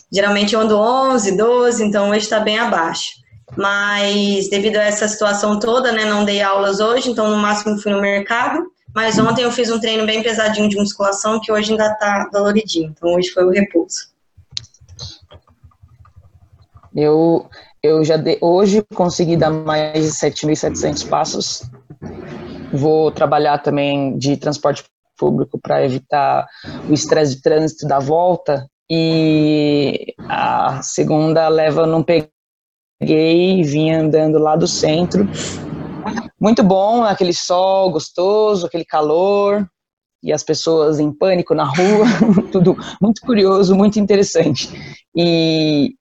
Geralmente 0.10 0.56
eu 0.56 0.62
ando 0.62 0.78
11, 0.80 1.36
12, 1.36 1.84
então 1.84 2.10
hoje 2.10 2.20
está 2.20 2.40
bem 2.40 2.58
abaixo. 2.58 3.22
Mas 3.58 4.50
devido 4.50 4.78
a 4.78 4.84
essa 4.84 5.10
situação 5.10 5.60
toda, 5.60 5.92
né, 5.92 6.06
não 6.06 6.24
dei 6.24 6.42
aulas 6.42 6.80
hoje, 6.80 7.12
então 7.12 7.30
no 7.30 7.38
máximo 7.38 7.78
fui 7.78 7.92
no 7.92 8.00
mercado, 8.00 8.64
mas 8.94 9.18
ontem 9.18 9.44
eu 9.44 9.52
fiz 9.52 9.72
um 9.72 9.80
treino 9.80 10.06
bem 10.06 10.22
pesadinho 10.22 10.70
de 10.70 10.78
musculação 10.78 11.40
que 11.42 11.52
hoje 11.52 11.72
ainda 11.72 11.94
tá 11.96 12.30
doloridinho. 12.32 12.94
Então 12.96 13.16
hoje 13.16 13.30
foi 13.30 13.44
o 13.44 13.50
repouso. 13.50 14.14
Eu, 16.96 17.50
eu 17.82 18.04
já 18.04 18.18
de, 18.18 18.38
hoje 18.40 18.84
consegui 18.94 19.36
dar 19.36 19.50
mais 19.50 20.04
de 20.04 20.12
7.700 20.12 21.10
passos. 21.10 21.64
Vou 22.72 23.12
trabalhar 23.12 23.58
também 23.60 24.16
de 24.18 24.38
transporte 24.38 24.84
público 25.18 25.60
para 25.60 25.84
evitar 25.84 26.48
o 26.88 26.94
estresse 26.94 27.36
de 27.36 27.42
trânsito 27.42 27.88
da 27.88 27.98
volta. 27.98 28.68
E 28.90 30.14
a 30.30 30.82
segunda 30.84 31.48
leva 31.48 31.82
eu 31.82 31.88
não 31.88 32.04
peguei 32.04 32.30
vim 33.64 33.92
andando 33.92 34.38
lá 34.38 34.56
do 34.56 34.68
centro 34.68 35.28
muito 36.40 36.64
bom, 36.64 37.04
aquele 37.04 37.34
sol 37.34 37.92
gostoso, 37.92 38.66
aquele 38.66 38.86
calor, 38.86 39.68
e 40.24 40.32
as 40.32 40.44
pessoas 40.44 41.00
em 41.00 41.12
pânico 41.12 41.54
na 41.54 41.66
rua, 41.66 42.06
tudo 42.52 42.78
muito 43.02 43.22
curioso, 43.22 43.76
muito 43.76 44.00
interessante. 44.00 44.70
E 45.16 45.94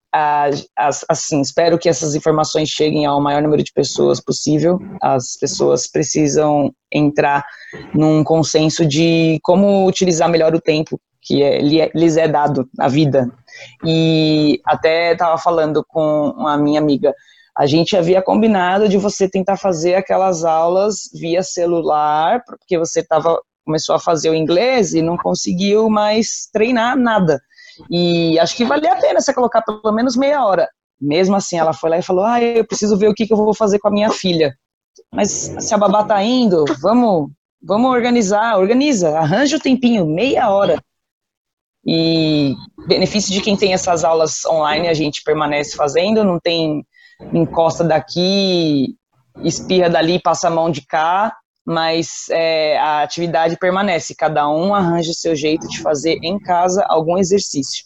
assim, 1.09 1.41
espero 1.41 1.79
que 1.79 1.89
essas 1.89 2.15
informações 2.15 2.69
cheguem 2.69 3.07
ao 3.07 3.21
maior 3.21 3.43
número 3.43 3.63
de 3.63 3.73
pessoas 3.73 4.21
possível. 4.21 4.79
As 5.03 5.37
pessoas 5.39 5.91
precisam 5.91 6.71
entrar 6.93 7.45
num 7.95 8.23
consenso 8.23 8.87
de 8.87 9.39
como 9.43 9.87
utilizar 9.87 10.29
melhor 10.29 10.55
o 10.55 10.61
tempo 10.61 11.01
que 11.23 11.43
é, 11.43 11.61
lhes 11.95 12.17
é 12.17 12.29
dado 12.29 12.69
na 12.77 12.89
vida. 12.89 13.31
E 13.87 14.61
até 14.67 15.13
estava 15.13 15.39
falando 15.39 15.85
com 15.87 16.47
a 16.47 16.59
minha 16.59 16.81
amiga, 16.81 17.15
a 17.57 17.67
gente 17.67 17.97
havia 17.97 18.23
combinado 18.23 18.89
de 18.89 18.97
você 18.97 19.29
tentar 19.29 19.57
fazer 19.57 19.95
aquelas 19.95 20.45
aulas 20.45 21.11
via 21.13 21.43
celular, 21.43 22.43
porque 22.47 22.79
você 22.79 23.05
tava, 23.05 23.41
começou 23.65 23.95
a 23.95 24.01
fazer 24.01 24.31
o 24.31 24.35
inglês 24.35 24.95
e 24.95 25.03
não 25.03 25.17
conseguiu 25.17 25.91
mais 25.91 26.49
treinar 26.53 26.97
nada. 26.97 27.41
E 27.91 28.39
acho 28.39 28.57
que 28.57 28.65
valia 28.65 28.93
a 28.93 29.01
pena 29.01 29.21
você 29.21 29.35
colocar 29.35 29.63
pelo 29.63 29.93
menos 29.93 30.17
meia 30.17 30.45
hora. 30.45 30.69
Mesmo 31.01 31.37
assim, 31.37 31.59
ela 31.59 31.73
foi 31.73 31.91
lá 31.91 31.99
e 31.99 32.03
falou: 32.03 32.25
Ah, 32.25 32.43
eu 32.43 32.67
preciso 32.67 32.97
ver 32.97 33.09
o 33.09 33.15
que, 33.15 33.27
que 33.27 33.33
eu 33.33 33.37
vou 33.37 33.55
fazer 33.55 33.79
com 33.79 33.89
a 33.89 33.93
minha 33.93 34.11
filha. 34.11 34.55
Mas 35.13 35.31
se 35.31 35.75
a 35.75 35.79
babá 35.79 36.05
tá 36.05 36.23
indo, 36.23 36.65
vamos, 36.81 37.31
vamos 37.63 37.91
organizar, 37.91 38.59
organiza, 38.59 39.19
arranja 39.19 39.57
o 39.57 39.61
tempinho, 39.61 40.07
meia 40.07 40.51
hora. 40.51 40.83
E 41.85 42.55
benefício 42.87 43.33
de 43.33 43.41
quem 43.41 43.57
tem 43.57 43.75
essas 43.75 44.05
aulas 44.05 44.45
online, 44.45 44.89
a 44.89 44.95
gente 44.95 45.23
permanece 45.25 45.77
fazendo, 45.77 46.23
não 46.23 46.39
tem 46.39 46.85
encosta 47.33 47.85
daqui, 47.85 48.97
espirra 49.43 49.89
dali, 49.89 50.21
passa 50.21 50.49
a 50.49 50.51
mão 50.51 50.71
de 50.71 50.87
cá, 50.87 51.35
mas 51.65 52.27
é, 52.31 52.79
a 52.79 53.03
atividade 53.03 53.57
permanece. 53.59 54.15
Cada 54.15 54.49
um 54.49 54.75
arranja 54.75 55.11
o 55.11 55.15
seu 55.15 55.35
jeito 55.35 55.69
de 55.69 55.81
fazer 55.81 56.19
em 56.23 56.39
casa 56.39 56.85
algum 56.89 57.17
exercício. 57.17 57.85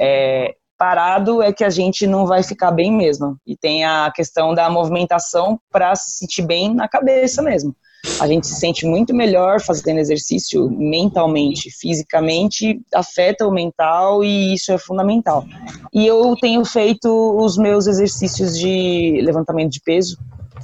É, 0.00 0.54
parado 0.78 1.42
é 1.42 1.52
que 1.52 1.64
a 1.64 1.70
gente 1.70 2.06
não 2.06 2.26
vai 2.26 2.42
ficar 2.42 2.70
bem 2.70 2.92
mesmo. 2.92 3.36
E 3.46 3.56
tem 3.56 3.84
a 3.84 4.10
questão 4.14 4.54
da 4.54 4.70
movimentação 4.70 5.58
para 5.70 5.94
se 5.96 6.18
sentir 6.18 6.42
bem 6.42 6.74
na 6.74 6.88
cabeça 6.88 7.42
mesmo. 7.42 7.74
A 8.20 8.26
gente 8.26 8.46
se 8.46 8.54
sente 8.56 8.86
muito 8.86 9.14
melhor 9.14 9.60
fazendo 9.60 9.98
exercício 9.98 10.70
mentalmente, 10.70 11.70
fisicamente, 11.70 12.80
afeta 12.94 13.46
o 13.46 13.52
mental 13.52 14.24
e 14.24 14.54
isso 14.54 14.72
é 14.72 14.78
fundamental. 14.78 15.44
E 15.92 16.06
eu 16.06 16.34
tenho 16.40 16.64
feito 16.64 17.08
os 17.38 17.56
meus 17.56 17.86
exercícios 17.86 18.58
de 18.58 19.20
levantamento 19.22 19.72
de 19.72 19.80
peso. 19.80 20.18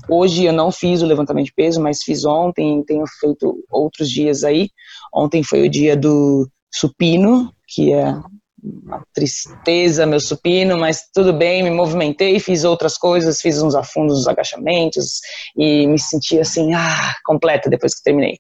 Hoje 0.09 0.45
eu 0.45 0.53
não 0.53 0.73
fiz 0.73 1.03
o 1.03 1.07
levantamento 1.07 1.47
de 1.47 1.55
peso, 1.55 1.81
mas 1.81 2.03
fiz 2.03 2.25
ontem, 2.25 2.83
tenho 2.85 3.05
feito 3.21 3.63
outros 3.71 4.11
dias 4.11 4.45
aí. 4.45 4.71
Ontem 5.15 5.43
foi 5.43 5.67
o 5.67 5.71
dia 5.71 5.97
do 5.97 6.49
supino, 6.73 7.53
que 7.69 7.93
é 7.93 8.15
uma 8.63 9.05
tristeza 9.13 10.07
meu 10.07 10.21
supino, 10.21 10.79
mas 10.79 11.09
tudo 11.13 11.33
bem, 11.33 11.63
me 11.63 11.71
movimentei, 11.71 12.39
fiz 12.39 12.63
outras 12.63 12.97
coisas, 12.97 13.41
fiz 13.41 13.61
uns 13.61 13.75
afundos, 13.75 14.21
uns 14.21 14.29
agachamentos 14.29 15.21
e 15.57 15.87
me 15.87 15.99
senti 15.99 16.39
assim, 16.39 16.73
ah, 16.73 17.15
completa 17.25 17.69
depois 17.69 17.95
que 17.95 18.05
terminei. 18.05 18.39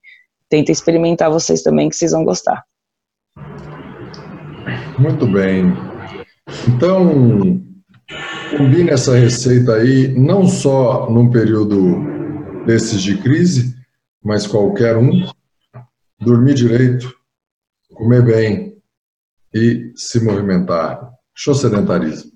Tenta 0.48 0.70
experimentar 0.70 1.30
vocês 1.30 1.62
também 1.62 1.88
que 1.88 1.96
vocês 1.96 2.12
vão 2.12 2.24
gostar. 2.24 2.62
Muito 4.98 5.26
bem. 5.26 5.72
Então, 6.68 7.60
combine 8.56 8.90
essa 8.90 9.16
receita 9.16 9.74
aí, 9.74 10.08
não 10.08 10.46
só 10.46 11.10
num 11.10 11.30
período 11.30 11.96
desses 12.64 13.02
de 13.02 13.16
crise, 13.18 13.74
mas 14.22 14.46
qualquer 14.46 14.96
um. 14.96 15.26
Dormir 16.20 16.54
direito, 16.54 17.12
comer 17.94 18.22
bem, 18.22 18.72
e 19.54 19.92
se 19.96 20.22
movimentar. 20.24 21.10
Show 21.34 21.54
sedentarismo. 21.54 22.30